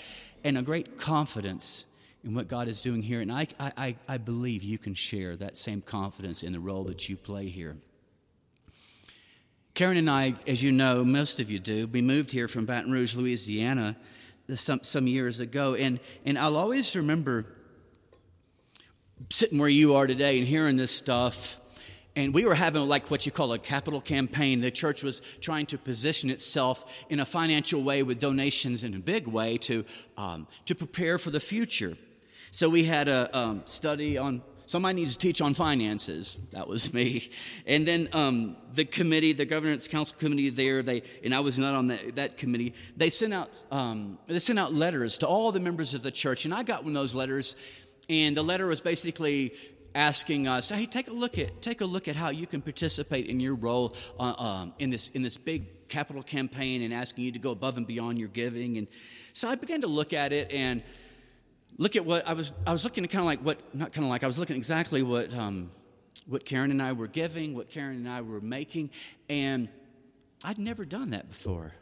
and 0.44 0.58
a 0.58 0.62
great 0.62 0.98
confidence 0.98 1.86
in 2.24 2.36
what 2.36 2.48
God 2.48 2.68
is 2.68 2.82
doing 2.82 3.02
here. 3.02 3.22
And 3.22 3.32
I, 3.32 3.48
I, 3.60 3.96
I 4.08 4.18
believe 4.18 4.64
you 4.64 4.78
can 4.78 4.94
share 4.94 5.36
that 5.38 5.58
same 5.58 5.82
confidence 5.82 6.44
in 6.44 6.52
the 6.52 6.60
role 6.60 6.84
that 6.84 7.10
you 7.10 7.18
play 7.18 7.48
here. 7.48 7.78
Karen 9.74 9.96
and 9.96 10.10
I, 10.10 10.36
as 10.48 10.62
you 10.62 10.72
know, 10.72 11.06
most 11.06 11.40
of 11.40 11.50
you 11.50 11.58
do, 11.58 11.88
we 11.88 12.02
moved 12.02 12.32
here 12.32 12.50
from 12.50 12.66
Baton 12.66 12.92
Rouge, 12.92 13.16
Louisiana, 13.16 13.96
some, 14.54 14.84
some 14.84 15.08
years 15.08 15.40
ago. 15.40 15.76
And, 15.76 16.02
and 16.26 16.38
I'll 16.38 16.58
always 16.58 16.94
remember 16.94 17.46
sitting 19.30 19.58
where 19.58 19.70
you 19.70 19.96
are 19.96 20.08
today 20.08 20.38
and 20.38 20.46
hearing 20.46 20.76
this 20.76 20.92
stuff. 20.92 21.58
And 22.18 22.34
we 22.34 22.44
were 22.44 22.56
having 22.56 22.86
like 22.90 23.10
what 23.10 23.26
you 23.26 23.32
call 23.32 23.54
a 23.54 23.60
capital 23.60 24.02
campaign. 24.02 24.60
The 24.60 24.72
church 24.72 25.04
was 25.04 25.22
trying 25.40 25.68
to 25.68 25.78
position 25.78 26.30
itself 26.30 27.06
in 27.10 27.22
a 27.22 27.26
financial 27.26 27.82
way 27.82 28.04
with 28.04 28.20
donations 28.20 28.84
in 28.84 28.94
a 28.94 29.00
big 29.00 29.26
way 29.26 29.58
to, 29.60 29.86
um, 30.18 30.48
to 30.66 30.76
prepare 30.76 31.18
for 31.18 31.30
the 31.30 31.40
future. 31.40 31.96
So 32.52 32.70
we 32.70 32.84
had 32.84 33.08
a 33.08 33.38
um, 33.38 33.64
study 33.66 34.18
on 34.18 34.42
Somebody 34.72 35.02
needs 35.02 35.18
to 35.18 35.20
teach 35.20 35.42
on 35.42 35.54
finances. 35.54 36.38
That 36.52 36.66
was 36.66 36.94
me. 36.94 37.30
And 37.68 37.86
then 37.86 38.08
um, 38.14 38.56
the 38.74 38.86
committee, 38.86 39.34
the 39.34 39.44
governance 39.44 39.86
council 39.90 40.16
committee 40.18 40.50
there, 40.50 40.82
they 40.82 41.04
and 41.26 41.36
I 41.36 41.42
was 41.42 41.60
not 41.60 41.76
on 41.76 41.88
that, 41.88 42.16
that 42.16 42.38
committee. 42.38 42.74
They 42.96 43.10
sent 43.10 43.34
out 43.34 43.50
um, 43.70 44.18
they 44.28 44.40
sent 44.40 44.58
out 44.60 44.74
letters 44.74 45.18
to 45.18 45.28
all 45.28 45.52
the 45.52 45.60
members 45.60 45.94
of 45.94 46.04
the 46.04 46.12
church, 46.12 46.46
and 46.46 46.54
I 46.54 46.64
got 46.64 46.86
one 46.86 46.92
of 46.92 46.94
those 46.94 47.14
letters. 47.14 47.58
And 48.08 48.38
the 48.38 48.44
letter 48.44 48.66
was 48.66 48.80
basically 48.80 49.56
asking 49.94 50.48
us, 50.48 50.70
"Hey, 50.70 50.86
take 50.86 51.10
a 51.10 51.14
look 51.14 51.38
at 51.38 51.62
take 51.62 51.82
a 51.82 51.86
look 51.86 52.08
at 52.08 52.16
how 52.16 52.30
you 52.30 52.48
can 52.48 52.62
participate 52.62 53.26
in 53.26 53.42
your 53.42 53.56
role 53.56 53.94
uh, 54.22 54.36
um, 54.38 54.74
in 54.80 54.90
this 54.90 55.10
in 55.10 55.22
this 55.22 55.36
big 55.36 55.90
capital 55.90 56.24
campaign, 56.24 56.82
and 56.82 56.94
asking 56.94 57.26
you 57.26 57.34
to 57.34 57.40
go 57.40 57.52
above 57.52 57.76
and 57.76 57.86
beyond 57.86 58.20
your 58.20 58.30
giving." 58.30 58.78
And 58.78 58.88
so 59.34 59.50
I 59.50 59.56
began 59.56 59.82
to 59.82 59.88
look 59.88 60.14
at 60.14 60.32
it 60.32 60.50
and 60.50 60.82
look 61.78 61.96
at 61.96 62.06
what 62.06 62.28
I 62.28 62.34
was, 62.34 62.54
I 62.66 62.72
was 62.72 62.84
looking 62.84 63.04
at 63.04 63.10
kind 63.10 63.22
of 63.22 63.26
like 63.26 63.40
what, 63.40 63.60
not 63.76 63.92
kind 63.94 64.06
of 64.06 64.10
like, 64.10 64.24
I 64.24 64.28
was 64.28 64.38
looking 64.38 64.56
exactly 64.56 65.04
what, 65.04 65.34
um, 65.34 65.70
what 66.28 66.46
Karen 66.46 66.72
and 66.72 66.82
I 66.82 66.94
were 66.94 67.08
giving, 67.08 67.56
what 67.56 67.70
Karen 67.70 67.96
and 67.96 68.10
I 68.10 68.22
were 68.22 68.42
making, 68.42 68.92
and 69.30 69.70
I'd 70.44 70.60
never 70.60 70.86
done 70.86 71.12
that 71.12 71.30
before. 71.30 71.74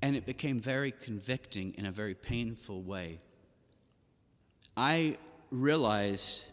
And 0.00 0.14
it 0.14 0.26
became 0.26 0.60
very 0.60 0.92
convicting 0.92 1.74
in 1.76 1.86
a 1.86 1.90
very 1.90 2.14
painful 2.14 2.82
way. 2.82 3.18
I 4.76 5.16
realized 5.50 6.44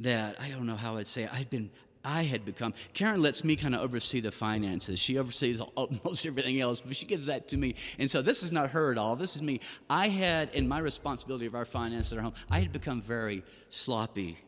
that, 0.00 0.40
I 0.40 0.48
don't 0.48 0.66
know 0.66 0.74
how 0.74 0.96
I'd 0.96 1.06
say 1.06 1.24
it, 1.24 1.30
I'd 1.32 1.50
been, 1.50 1.70
I 2.04 2.22
had 2.22 2.44
become. 2.44 2.72
Karen 2.94 3.20
lets 3.20 3.44
me 3.44 3.56
kind 3.56 3.74
of 3.74 3.82
oversee 3.82 4.20
the 4.20 4.32
finances. 4.32 4.98
She 4.98 5.18
oversees 5.18 5.60
most 6.04 6.24
everything 6.24 6.60
else, 6.60 6.80
but 6.80 6.96
she 6.96 7.06
gives 7.06 7.26
that 7.26 7.48
to 7.48 7.56
me. 7.56 7.74
And 7.98 8.10
so 8.10 8.22
this 8.22 8.42
is 8.42 8.52
not 8.52 8.70
her 8.70 8.90
at 8.90 8.98
all. 8.98 9.16
This 9.16 9.36
is 9.36 9.42
me. 9.42 9.60
I 9.88 10.08
had, 10.08 10.54
in 10.54 10.66
my 10.66 10.78
responsibility 10.78 11.46
of 11.46 11.54
our 11.54 11.66
finances 11.66 12.12
at 12.12 12.18
our 12.18 12.24
home, 12.24 12.34
I 12.50 12.60
had 12.60 12.72
become 12.72 13.02
very 13.02 13.44
sloppy 13.68 14.38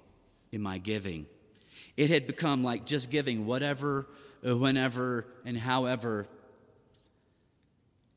in 0.51 0.63
my 0.63 0.79
giving. 0.79 1.27
It 1.97 2.09
had 2.09 2.27
become 2.27 2.65
like 2.65 2.87
just 2.87 3.11
giving 3.11 3.45
whatever, 3.45 4.07
uh, 4.47 4.57
whenever, 4.57 5.27
and 5.45 5.59
however. 5.59 6.27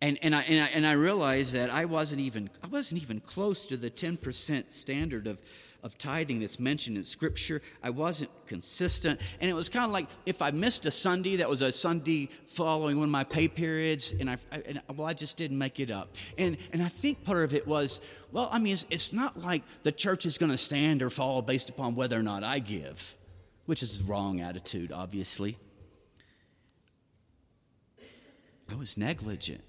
And, 0.01 0.17
and, 0.21 0.33
I, 0.33 0.41
and, 0.43 0.61
I, 0.61 0.67
and 0.67 0.87
I 0.87 0.93
realized 0.93 1.55
that 1.55 1.69
I 1.69 1.85
wasn't 1.85 2.21
even 2.21 2.49
I 2.63 2.67
wasn't 2.67 3.01
even 3.01 3.19
close 3.19 3.65
to 3.65 3.77
the 3.77 3.89
10% 3.89 4.71
standard 4.71 5.27
of 5.27 5.41
of 5.85 5.99
tithing 5.99 6.39
that's 6.39 6.59
mentioned 6.59 6.97
in 6.97 7.03
Scripture. 7.03 7.61
I 7.83 7.91
wasn't 7.91 8.31
consistent. 8.47 9.21
And 9.39 9.51
it 9.51 9.53
was 9.53 9.69
kind 9.69 9.85
of 9.85 9.91
like 9.91 10.07
if 10.25 10.41
I 10.41 10.49
missed 10.49 10.87
a 10.87 10.91
Sunday, 10.91 11.35
that 11.35 11.47
was 11.47 11.61
a 11.61 11.71
Sunday 11.71 12.27
following 12.47 12.97
one 12.97 13.05
of 13.05 13.11
my 13.11 13.23
pay 13.23 13.47
periods, 13.47 14.11
and 14.19 14.27
I, 14.27 14.37
and, 14.65 14.81
well, 14.95 15.07
I 15.07 15.13
just 15.13 15.37
didn't 15.37 15.59
make 15.59 15.79
it 15.79 15.91
up. 15.91 16.15
And, 16.39 16.57
and 16.73 16.81
I 16.81 16.87
think 16.87 17.23
part 17.23 17.43
of 17.43 17.53
it 17.53 17.67
was, 17.67 18.01
well, 18.31 18.49
I 18.51 18.57
mean, 18.57 18.73
it's, 18.73 18.87
it's 18.89 19.13
not 19.13 19.37
like 19.37 19.61
the 19.83 19.91
church 19.91 20.25
is 20.25 20.39
going 20.39 20.51
to 20.51 20.57
stand 20.57 21.03
or 21.03 21.11
fall 21.11 21.43
based 21.43 21.69
upon 21.69 21.93
whether 21.93 22.19
or 22.19 22.23
not 22.23 22.43
I 22.43 22.57
give, 22.57 23.15
which 23.67 23.83
is 23.83 23.99
the 23.99 24.05
wrong 24.05 24.41
attitude, 24.41 24.91
obviously. 24.91 25.55
I 28.71 28.73
was 28.73 28.97
negligent. 28.97 29.61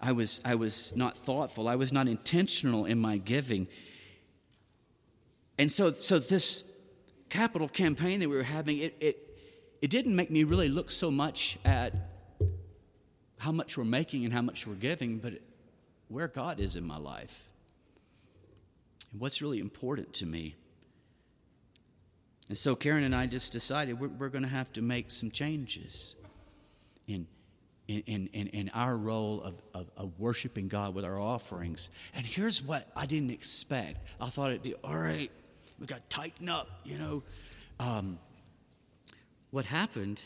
I 0.00 0.10
was, 0.10 0.40
I 0.44 0.56
was 0.56 0.92
not 0.96 1.16
thoughtful. 1.16 1.68
I 1.68 1.76
was 1.76 1.92
not 1.92 2.08
intentional 2.08 2.84
in 2.84 2.98
my 2.98 3.18
giving. 3.18 3.68
And 5.62 5.70
so, 5.70 5.92
so 5.92 6.18
this 6.18 6.64
capital 7.28 7.68
campaign 7.68 8.18
that 8.18 8.28
we 8.28 8.34
were 8.34 8.42
having, 8.42 8.78
it, 8.78 8.96
it, 8.98 9.16
it 9.80 9.90
didn't 9.90 10.16
make 10.16 10.28
me 10.28 10.42
really 10.42 10.68
look 10.68 10.90
so 10.90 11.08
much 11.08 11.56
at 11.64 11.94
how 13.38 13.52
much 13.52 13.78
we're 13.78 13.84
making 13.84 14.24
and 14.24 14.34
how 14.34 14.42
much 14.42 14.66
we're 14.66 14.74
giving, 14.74 15.18
but 15.18 15.34
where 16.08 16.26
God 16.26 16.58
is 16.58 16.74
in 16.74 16.84
my 16.84 16.96
life 16.96 17.48
and 19.12 19.20
what's 19.20 19.40
really 19.40 19.60
important 19.60 20.12
to 20.14 20.26
me. 20.26 20.56
And 22.48 22.56
so 22.56 22.74
Karen 22.74 23.04
and 23.04 23.14
I 23.14 23.26
just 23.26 23.52
decided 23.52 24.00
we're, 24.00 24.08
we're 24.08 24.30
going 24.30 24.42
to 24.42 24.50
have 24.50 24.72
to 24.72 24.82
make 24.82 25.12
some 25.12 25.30
changes 25.30 26.16
in, 27.06 27.28
in, 27.86 28.28
in, 28.32 28.48
in 28.48 28.68
our 28.74 28.96
role 28.96 29.40
of, 29.42 29.62
of, 29.74 29.88
of, 29.96 30.18
worshiping 30.18 30.66
God 30.66 30.92
with 30.92 31.04
our 31.04 31.20
offerings. 31.20 31.90
And 32.16 32.26
here's 32.26 32.64
what 32.64 32.90
I 32.96 33.06
didn't 33.06 33.30
expect 33.30 34.08
I 34.20 34.26
thought 34.26 34.50
it'd 34.50 34.62
be 34.62 34.74
all 34.82 34.98
right, 34.98 35.30
we 35.82 35.88
got 35.88 36.08
to 36.08 36.16
tighten 36.16 36.48
up, 36.48 36.68
you 36.84 36.96
know. 36.96 37.24
Um, 37.80 38.16
what 39.50 39.64
happened 39.64 40.22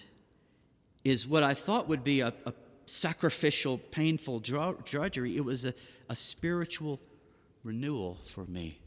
is 1.02 1.26
what 1.26 1.42
I 1.42 1.54
thought 1.54 1.88
would 1.88 2.04
be 2.04 2.20
a, 2.20 2.34
a 2.44 2.52
sacrificial, 2.84 3.78
painful 3.78 4.40
drudgery, 4.40 5.34
it 5.34 5.44
was 5.44 5.64
a, 5.64 5.72
a 6.10 6.14
spiritual 6.14 7.00
renewal 7.64 8.18
for 8.26 8.44
me. 8.44 8.78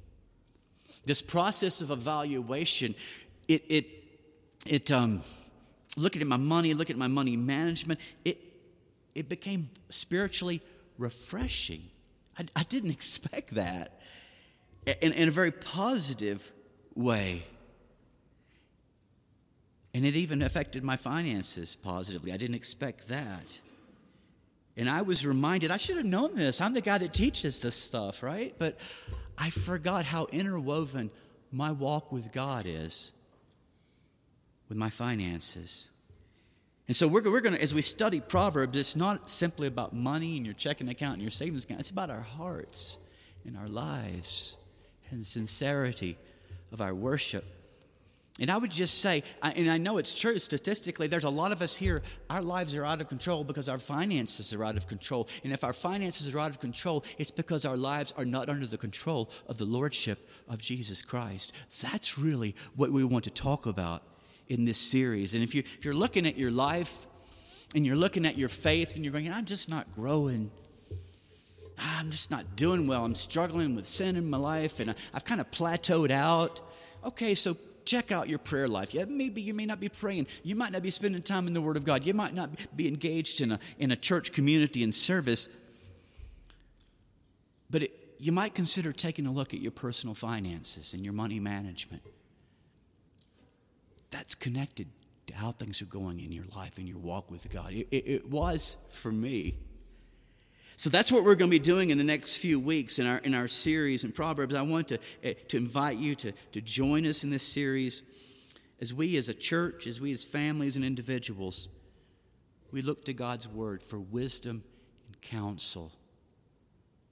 This 1.06 1.24
process 1.24 1.82
of 1.82 1.90
evaluation, 1.90 2.94
it, 3.48 3.64
it, 3.68 3.88
it 4.68 4.92
um, 4.92 5.22
looking 5.98 6.22
at 6.22 6.28
my 6.28 6.38
money, 6.38 6.76
looking 6.76 6.94
at 6.94 7.00
my 7.00 7.08
money 7.08 7.36
management, 7.36 8.00
it, 8.24 8.38
it 9.16 9.28
became 9.28 9.72
spiritually 9.90 10.62
refreshing. 11.00 11.82
I, 12.38 12.46
I 12.56 12.62
didn't 12.62 12.92
expect 12.92 13.56
that 13.56 14.00
in, 14.86 15.14
in 15.14 15.28
a 15.28 15.32
very 15.32 15.52
positive 15.52 16.52
way. 17.00 17.44
And 19.94 20.06
it 20.06 20.16
even 20.16 20.42
affected 20.42 20.84
my 20.84 20.98
finances 20.98 21.76
positively. 21.76 22.32
I 22.32 22.38
didn't 22.38 22.56
expect 22.56 23.08
that. 23.08 23.60
And 24.78 24.90
I 24.90 25.02
was 25.02 25.26
reminded, 25.26 25.72
I 25.72 25.78
should 25.78 25.98
have 25.98 26.06
known 26.06 26.36
this. 26.36 26.62
I'm 26.62 26.74
the 26.74 26.82
guy 26.82 26.98
that 27.00 27.14
teaches 27.14 27.62
this 27.62 27.76
stuff, 27.76 28.22
right? 28.22 28.54
But 28.58 28.80
I 29.38 29.50
forgot 29.50 30.06
how 30.06 30.28
interwoven 30.32 31.10
my 31.52 31.72
walk 31.72 32.12
with 32.12 32.32
God 32.32 32.66
is 32.68 33.12
with 34.70 34.78
my 34.78 34.90
finances. 34.90 35.90
And 36.88 36.96
so 36.96 37.08
we're, 37.08 37.24
we're 37.24 37.42
going 37.42 37.56
to, 37.56 37.62
as 37.62 37.74
we 37.74 37.82
study 37.82 38.20
Proverbs, 38.20 38.78
it's 38.78 38.96
not 38.96 39.30
simply 39.30 39.68
about 39.68 39.94
money 39.94 40.38
and 40.38 40.46
your 40.46 40.56
checking 40.56 40.88
account 40.88 41.14
and 41.14 41.22
your 41.22 41.32
savings 41.32 41.66
account. 41.66 41.82
It's 41.82 41.90
about 41.90 42.10
our 42.10 42.22
hearts 42.22 43.00
and 43.46 43.58
our 43.58 43.68
lives 43.68 44.58
and 45.12 45.26
sincerity 45.26 46.18
of 46.72 46.82
our 46.82 46.94
worship. 46.94 47.46
And 48.40 48.50
I 48.50 48.58
would 48.58 48.72
just 48.72 49.02
say, 49.02 49.24
and 49.44 49.70
I 49.70 49.78
know 49.78 49.98
it's 49.98 50.18
true 50.18 50.40
statistically, 50.40 51.08
there's 51.08 51.26
a 51.26 51.30
lot 51.30 51.52
of 51.52 51.62
us 51.62 51.76
here, 51.76 52.02
our 52.30 52.42
lives 52.42 52.74
are 52.74 52.86
out 52.86 53.02
of 53.02 53.10
control 53.10 53.44
because 53.44 53.68
our 53.68 53.80
finances 53.80 54.54
are 54.54 54.64
out 54.64 54.78
of 54.78 54.88
control. 54.88 55.28
And 55.44 55.52
if 55.52 55.64
our 55.66 55.74
finances 55.74 56.34
are 56.34 56.40
out 56.40 56.50
of 56.50 56.60
control, 56.60 57.04
it's 57.18 57.32
because 57.32 57.66
our 57.66 57.76
lives 57.76 58.14
are 58.18 58.24
not 58.24 58.48
under 58.48 58.66
the 58.66 58.78
control 58.78 59.30
of 59.48 59.58
the 59.58 59.66
Lordship 59.66 60.30
of 60.48 60.62
Jesus 60.62 61.02
Christ. 61.02 61.54
That's 61.82 62.18
really 62.18 62.56
what 62.78 62.92
we 62.92 63.04
want 63.04 63.26
to 63.26 63.30
talk 63.30 63.66
about 63.66 64.04
in 64.48 64.64
this 64.64 64.78
series. 64.78 65.36
And 65.36 65.44
if, 65.44 65.54
you, 65.54 65.60
if 65.60 65.84
you're 65.84 65.94
looking 65.94 66.26
at 66.26 66.38
your 66.38 66.52
life 66.52 67.08
and 67.76 67.86
you're 67.86 67.98
looking 67.98 68.26
at 68.26 68.38
your 68.38 68.50
faith 68.50 68.96
and 68.96 69.04
you're 69.04 69.12
going, 69.12 69.30
I'm 69.30 69.46
just 69.46 69.70
not 69.70 69.94
growing, 69.94 70.50
I'm 71.80 72.10
just 72.12 72.30
not 72.30 72.56
doing 72.56 72.88
well, 72.88 73.06
I'm 73.06 73.16
struggling 73.16 73.76
with 73.76 73.88
sin 73.88 74.16
in 74.16 74.30
my 74.30 74.38
life 74.38 74.80
and 74.80 74.94
I've 75.14 75.26
kind 75.26 75.42
of 75.42 75.50
plateaued 75.52 76.12
out. 76.12 76.62
Okay, 77.06 77.34
so 77.34 77.56
check 77.86 78.12
out 78.12 78.30
your 78.30 78.40
prayer 78.40 78.68
life. 78.68 78.94
Yeah, 78.94 79.06
maybe 79.08 79.42
you 79.42 79.54
may 79.54 79.66
not 79.66 79.80
be 79.80 79.90
praying. 79.90 80.28
You 80.44 80.56
might 80.56 80.72
not 80.72 80.84
be 80.84 80.92
spending 80.92 81.22
time 81.22 81.48
in 81.48 81.54
the 81.54 81.62
Word 81.62 81.78
of 81.78 81.86
God. 81.86 82.06
You 82.06 82.14
might 82.14 82.34
not 82.34 82.50
be 82.76 82.88
engaged 82.88 83.42
in 83.42 83.54
a, 83.54 83.60
in 83.78 83.92
a 83.92 83.96
church 83.96 84.34
community 84.34 84.84
and 84.84 84.94
service. 84.94 85.50
But 87.70 87.84
it, 87.84 87.92
you 88.20 88.32
might 88.32 88.54
consider 88.54 88.92
taking 88.92 89.26
a 89.26 89.32
look 89.32 89.54
at 89.54 89.62
your 89.62 89.72
personal 89.72 90.14
finances 90.14 90.94
and 90.94 91.04
your 91.04 91.14
money 91.14 91.40
management. 91.40 92.04
That's 94.12 94.36
connected 94.36 94.88
to 95.28 95.36
how 95.36 95.52
things 95.52 95.82
are 95.82 95.86
going 95.86 96.20
in 96.20 96.32
your 96.32 96.46
life 96.56 96.78
and 96.78 96.88
your 96.88 96.98
walk 96.98 97.32
with 97.32 97.50
God. 97.50 97.72
It, 97.72 97.88
it, 97.92 98.08
it 98.08 98.30
was 98.30 98.78
for 98.90 99.12
me. 99.12 99.56
So 100.80 100.90
that's 100.90 101.12
what 101.12 101.26
we're 101.26 101.36
going 101.36 101.52
to 101.52 101.56
be 101.56 101.60
doing 101.60 101.90
in 101.90 101.98
the 101.98 102.06
next 102.06 102.38
few 102.38 102.58
weeks 102.58 103.00
in 103.00 103.06
our, 103.06 103.18
in 103.18 103.36
our 103.36 103.50
series 103.50 104.06
in 104.06 104.14
Proverbs. 104.14 104.56
I 104.56 104.62
want 104.62 104.88
to, 104.88 104.98
uh, 105.26 105.34
to 105.50 105.58
invite 105.58 105.98
you 105.98 106.16
to, 106.16 106.32
to 106.54 106.62
join 106.62 107.06
us 107.06 107.26
in 107.26 107.30
this 107.30 107.44
series 107.46 108.02
as 108.80 108.94
we 108.94 109.18
as 109.18 109.28
a 109.28 109.34
church, 109.34 109.88
as 109.88 110.00
we 110.00 110.14
as 110.14 110.24
families 110.24 110.78
and 110.78 110.86
individuals, 110.86 111.68
we 112.72 112.82
look 112.82 113.04
to 113.06 113.14
God's 113.14 113.46
word 113.46 113.84
for 113.84 114.00
wisdom 114.00 114.64
and 115.06 115.22
counsel 115.22 115.92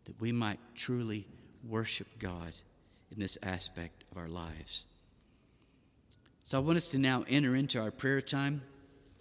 that 0.05 0.17
we 0.21 0.31
might 0.31 0.59
truly 0.73 1.27
worship 1.61 2.07
God 2.19 2.53
in 3.11 3.19
this 3.19 3.37
aspect 3.43 4.05
of 4.13 4.17
our 4.17 4.29
lives. 4.29 4.85
So 6.45 6.57
I 6.57 6.61
want 6.61 6.77
us 6.77 6.87
to 6.91 6.97
now 6.97 7.25
enter 7.27 7.53
into 7.53 7.81
our 7.81 7.91
prayer 7.91 8.21
time. 8.21 8.61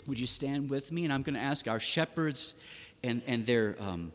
Would 0.07 0.21
you 0.21 0.27
stand 0.27 0.71
with 0.71 0.93
me? 0.93 1.03
And 1.03 1.13
I'm 1.13 1.23
going 1.23 1.35
to 1.35 1.41
ask 1.41 1.67
our 1.67 1.81
shepherds 1.81 2.55
and, 3.03 3.23
and 3.27 3.45
their 3.45 3.75
um, 3.81 4.13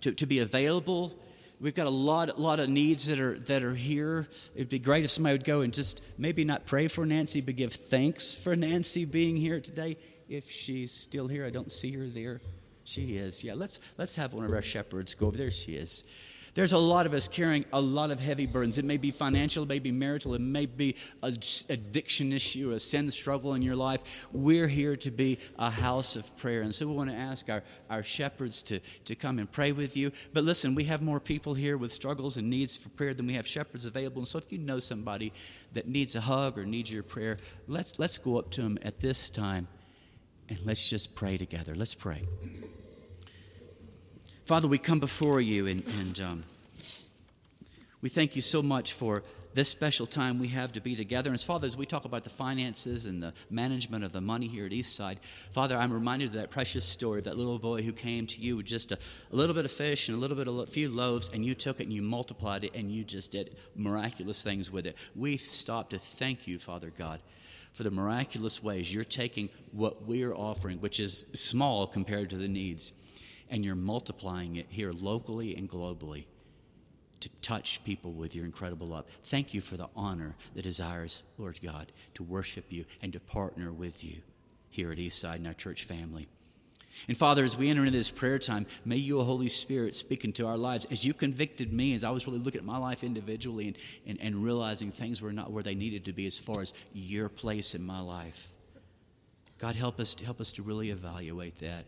to, 0.00 0.12
to 0.12 0.26
be 0.26 0.40
available. 0.40 1.12
We've 1.58 1.74
got 1.74 1.86
a 1.86 1.90
lot, 1.90 2.38
lot 2.38 2.60
of 2.60 2.68
needs 2.68 3.06
that 3.06 3.18
are, 3.18 3.38
that 3.40 3.62
are 3.62 3.74
here. 3.74 4.28
It'd 4.54 4.68
be 4.68 4.78
great 4.78 5.04
if 5.04 5.10
somebody 5.10 5.34
would 5.34 5.44
go 5.44 5.62
and 5.62 5.72
just 5.72 6.02
maybe 6.18 6.44
not 6.44 6.66
pray 6.66 6.86
for 6.88 7.06
Nancy, 7.06 7.40
but 7.40 7.56
give 7.56 7.72
thanks 7.72 8.34
for 8.34 8.54
Nancy 8.54 9.06
being 9.06 9.36
here 9.36 9.60
today. 9.60 9.96
If 10.28 10.50
she's 10.50 10.92
still 10.92 11.28
here, 11.28 11.46
I 11.46 11.50
don't 11.50 11.70
see 11.70 11.92
her 11.92 12.06
there. 12.06 12.40
She 12.84 13.16
is. 13.16 13.42
Yeah, 13.42 13.54
let's, 13.54 13.80
let's 13.96 14.16
have 14.16 14.34
one 14.34 14.44
of 14.44 14.52
our 14.52 14.62
shepherds 14.62 15.14
go 15.14 15.26
over 15.28 15.36
there. 15.36 15.50
She 15.50 15.72
is. 15.76 16.04
There's 16.56 16.72
a 16.72 16.78
lot 16.78 17.04
of 17.04 17.12
us 17.12 17.28
carrying 17.28 17.66
a 17.70 17.80
lot 17.80 18.10
of 18.10 18.18
heavy 18.18 18.46
burdens. 18.46 18.78
It 18.78 18.86
may 18.86 18.96
be 18.96 19.10
financial, 19.10 19.64
it 19.64 19.68
may 19.68 19.78
be 19.78 19.92
marital, 19.92 20.32
it 20.32 20.40
may 20.40 20.64
be 20.64 20.96
an 21.22 21.36
addiction 21.68 22.32
issue, 22.32 22.70
a 22.70 22.80
sin 22.80 23.10
struggle 23.10 23.52
in 23.52 23.60
your 23.60 23.76
life. 23.76 24.26
We're 24.32 24.66
here 24.66 24.96
to 24.96 25.10
be 25.10 25.38
a 25.58 25.68
house 25.68 26.16
of 26.16 26.34
prayer. 26.38 26.62
And 26.62 26.74
so 26.74 26.86
we 26.86 26.94
want 26.94 27.10
to 27.10 27.16
ask 27.16 27.50
our, 27.50 27.62
our 27.90 28.02
shepherds 28.02 28.62
to, 28.64 28.80
to 29.04 29.14
come 29.14 29.38
and 29.38 29.52
pray 29.52 29.72
with 29.72 29.98
you. 29.98 30.12
But 30.32 30.44
listen, 30.44 30.74
we 30.74 30.84
have 30.84 31.02
more 31.02 31.20
people 31.20 31.52
here 31.52 31.76
with 31.76 31.92
struggles 31.92 32.38
and 32.38 32.48
needs 32.48 32.74
for 32.74 32.88
prayer 32.88 33.12
than 33.12 33.26
we 33.26 33.34
have 33.34 33.46
shepherds 33.46 33.84
available. 33.84 34.20
And 34.20 34.28
so 34.28 34.38
if 34.38 34.50
you 34.50 34.56
know 34.56 34.78
somebody 34.78 35.34
that 35.74 35.86
needs 35.86 36.16
a 36.16 36.22
hug 36.22 36.56
or 36.56 36.64
needs 36.64 36.90
your 36.90 37.02
prayer, 37.02 37.36
let's, 37.68 37.98
let's 37.98 38.16
go 38.16 38.38
up 38.38 38.50
to 38.52 38.62
them 38.62 38.78
at 38.80 39.00
this 39.00 39.28
time 39.28 39.68
and 40.48 40.58
let's 40.64 40.88
just 40.88 41.14
pray 41.14 41.36
together. 41.36 41.74
Let's 41.74 41.94
pray. 41.94 42.22
Father, 44.46 44.68
we 44.68 44.78
come 44.78 45.00
before 45.00 45.40
you 45.40 45.66
and, 45.66 45.82
and 45.98 46.20
um, 46.20 46.44
we 48.00 48.08
thank 48.08 48.36
you 48.36 48.42
so 48.42 48.62
much 48.62 48.92
for 48.92 49.24
this 49.54 49.68
special 49.68 50.06
time 50.06 50.38
we 50.38 50.46
have 50.46 50.72
to 50.74 50.80
be 50.80 50.94
together. 50.94 51.30
And 51.30 51.40
Father, 51.40 51.66
as 51.66 51.76
we 51.76 51.84
talk 51.84 52.04
about 52.04 52.22
the 52.22 52.30
finances 52.30 53.06
and 53.06 53.20
the 53.20 53.34
management 53.50 54.04
of 54.04 54.12
the 54.12 54.20
money 54.20 54.46
here 54.46 54.64
at 54.64 54.70
Eastside, 54.70 55.18
Father, 55.50 55.74
I'm 55.74 55.92
reminded 55.92 56.28
of 56.28 56.34
that 56.34 56.50
precious 56.50 56.84
story 56.84 57.18
of 57.18 57.24
that 57.24 57.36
little 57.36 57.58
boy 57.58 57.82
who 57.82 57.90
came 57.90 58.24
to 58.28 58.40
you 58.40 58.58
with 58.58 58.66
just 58.66 58.92
a, 58.92 58.98
a 59.32 59.34
little 59.34 59.52
bit 59.52 59.64
of 59.64 59.72
fish 59.72 60.08
and 60.08 60.16
a 60.16 60.20
little 60.20 60.36
bit 60.36 60.46
of 60.46 60.56
a 60.60 60.66
few 60.66 60.90
loaves, 60.90 61.28
and 61.34 61.44
you 61.44 61.56
took 61.56 61.80
it 61.80 61.84
and 61.84 61.92
you 61.92 62.02
multiplied 62.02 62.62
it 62.62 62.70
and 62.72 62.88
you 62.88 63.02
just 63.02 63.32
did 63.32 63.56
miraculous 63.74 64.44
things 64.44 64.70
with 64.70 64.86
it. 64.86 64.96
We 65.16 65.38
stop 65.38 65.90
to 65.90 65.98
thank 65.98 66.46
you, 66.46 66.60
Father 66.60 66.92
God 66.96 67.20
for 67.72 67.82
the 67.82 67.90
miraculous 67.90 68.62
ways 68.62 68.94
you're 68.94 69.04
taking 69.04 69.50
what 69.70 70.06
we're 70.06 70.32
offering, 70.32 70.78
which 70.78 70.98
is 70.98 71.26
small 71.34 71.86
compared 71.86 72.30
to 72.30 72.36
the 72.36 72.48
needs, 72.48 72.94
and 73.50 73.64
you're 73.64 73.74
multiplying 73.74 74.56
it 74.56 74.66
here 74.68 74.92
locally 74.92 75.56
and 75.56 75.68
globally 75.68 76.26
to 77.20 77.28
touch 77.40 77.82
people 77.84 78.12
with 78.12 78.34
your 78.34 78.44
incredible 78.44 78.86
love. 78.86 79.06
Thank 79.24 79.54
you 79.54 79.60
for 79.60 79.76
the 79.76 79.88
honor 79.96 80.34
that 80.54 80.80
ours, 80.80 81.22
Lord 81.38 81.58
God, 81.62 81.92
to 82.14 82.22
worship 82.22 82.66
you 82.70 82.84
and 83.02 83.12
to 83.12 83.20
partner 83.20 83.72
with 83.72 84.04
you 84.04 84.18
here 84.68 84.92
at 84.92 84.98
Eastside 84.98 85.36
and 85.36 85.46
our 85.46 85.54
church 85.54 85.84
family. 85.84 86.26
And 87.08 87.16
Father, 87.16 87.44
as 87.44 87.58
we 87.58 87.68
enter 87.68 87.82
into 87.82 87.96
this 87.96 88.10
prayer 88.10 88.38
time, 88.38 88.66
may 88.84 88.96
you, 88.96 89.20
Holy 89.20 89.48
Spirit, 89.48 89.96
speak 89.96 90.24
into 90.24 90.46
our 90.46 90.56
lives. 90.56 90.86
As 90.90 91.04
you 91.04 91.12
convicted 91.12 91.72
me, 91.72 91.94
as 91.94 92.04
I 92.04 92.10
was 92.10 92.26
really 92.26 92.38
looking 92.38 92.60
at 92.60 92.64
my 92.64 92.78
life 92.78 93.04
individually 93.04 93.68
and, 93.68 93.76
and, 94.06 94.20
and 94.20 94.44
realizing 94.44 94.90
things 94.90 95.20
were 95.20 95.32
not 95.32 95.50
where 95.50 95.62
they 95.62 95.74
needed 95.74 96.06
to 96.06 96.12
be 96.12 96.26
as 96.26 96.38
far 96.38 96.62
as 96.62 96.72
your 96.94 97.28
place 97.28 97.74
in 97.74 97.84
my 97.84 98.00
life. 98.00 98.52
God, 99.58 99.74
help 99.74 100.00
us, 100.00 100.18
help 100.20 100.40
us 100.40 100.52
to 100.52 100.62
really 100.62 100.90
evaluate 100.90 101.58
that 101.58 101.84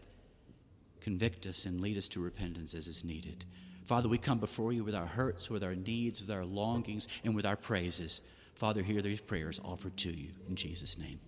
convict 1.09 1.47
us 1.47 1.65
and 1.65 1.81
lead 1.81 1.97
us 1.97 2.07
to 2.07 2.21
repentance 2.21 2.75
as 2.75 2.87
is 2.87 3.03
needed. 3.03 3.47
Father, 3.83 4.11
we 4.11 4.19
come 4.19 4.39
before 4.39 4.75
you 4.75 4.85
with 4.85 4.95
our 4.95 5.07
hurts, 5.07 5.49
with 5.49 5.65
our 5.65 5.75
needs, 5.75 6.21
with 6.21 6.31
our 6.31 6.45
longings, 6.45 7.09
and 7.25 7.35
with 7.35 7.47
our 7.47 7.57
praises. 7.57 8.21
Father, 8.55 8.83
hear 8.83 9.01
these 9.01 9.23
prayers 9.23 9.59
offered 9.65 9.97
to 9.97 10.11
you 10.11 10.33
in 10.47 10.55
Jesus' 10.55 10.99
name. 10.99 11.19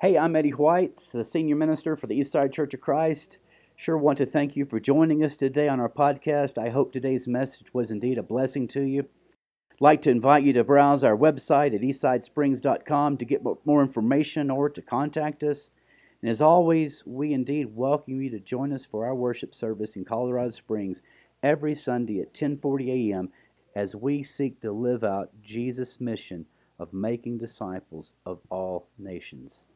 Hey, 0.00 0.16
I'm 0.16 0.36
Eddie 0.36 0.50
White, 0.50 1.08
the 1.12 1.24
senior 1.24 1.56
minister 1.56 1.96
for 1.96 2.06
the 2.06 2.20
Eastside 2.20 2.52
Church 2.52 2.74
of 2.74 2.80
Christ. 2.80 3.38
Sure 3.74 3.98
want 3.98 4.18
to 4.18 4.26
thank 4.26 4.54
you 4.54 4.64
for 4.64 4.78
joining 4.78 5.24
us 5.24 5.36
today 5.36 5.66
on 5.66 5.80
our 5.80 5.88
podcast. 5.88 6.58
I 6.58 6.68
hope 6.68 6.92
today's 6.92 7.26
message 7.26 7.74
was 7.74 7.90
indeed 7.90 8.18
a 8.18 8.22
blessing 8.22 8.68
to 8.68 8.82
you. 8.82 9.00
I'd 9.00 9.80
like 9.80 10.02
to 10.02 10.10
invite 10.10 10.44
you 10.44 10.52
to 10.52 10.62
browse 10.62 11.02
our 11.02 11.16
website 11.16 11.74
at 11.74 11.80
eastsidesprings.com 11.80 13.16
to 13.16 13.24
get 13.24 13.42
more 13.64 13.82
information 13.82 14.48
or 14.48 14.70
to 14.70 14.80
contact 14.80 15.42
us. 15.42 15.70
And 16.20 16.30
as 16.30 16.42
always, 16.42 17.04
we 17.06 17.32
indeed 17.32 17.76
welcome 17.76 18.20
you 18.20 18.28
to 18.30 18.40
join 18.40 18.72
us 18.72 18.84
for 18.84 19.06
our 19.06 19.14
worship 19.14 19.54
service 19.54 19.94
in 19.94 20.04
Colorado 20.04 20.50
Springs 20.50 21.00
every 21.44 21.76
Sunday 21.76 22.20
at 22.20 22.34
10:40 22.34 23.12
a.m. 23.12 23.30
as 23.76 23.94
we 23.94 24.24
seek 24.24 24.60
to 24.60 24.72
live 24.72 25.04
out 25.04 25.30
Jesus' 25.40 26.00
mission 26.00 26.46
of 26.80 26.92
making 26.92 27.38
disciples 27.38 28.14
of 28.26 28.40
all 28.50 28.88
nations. 28.98 29.67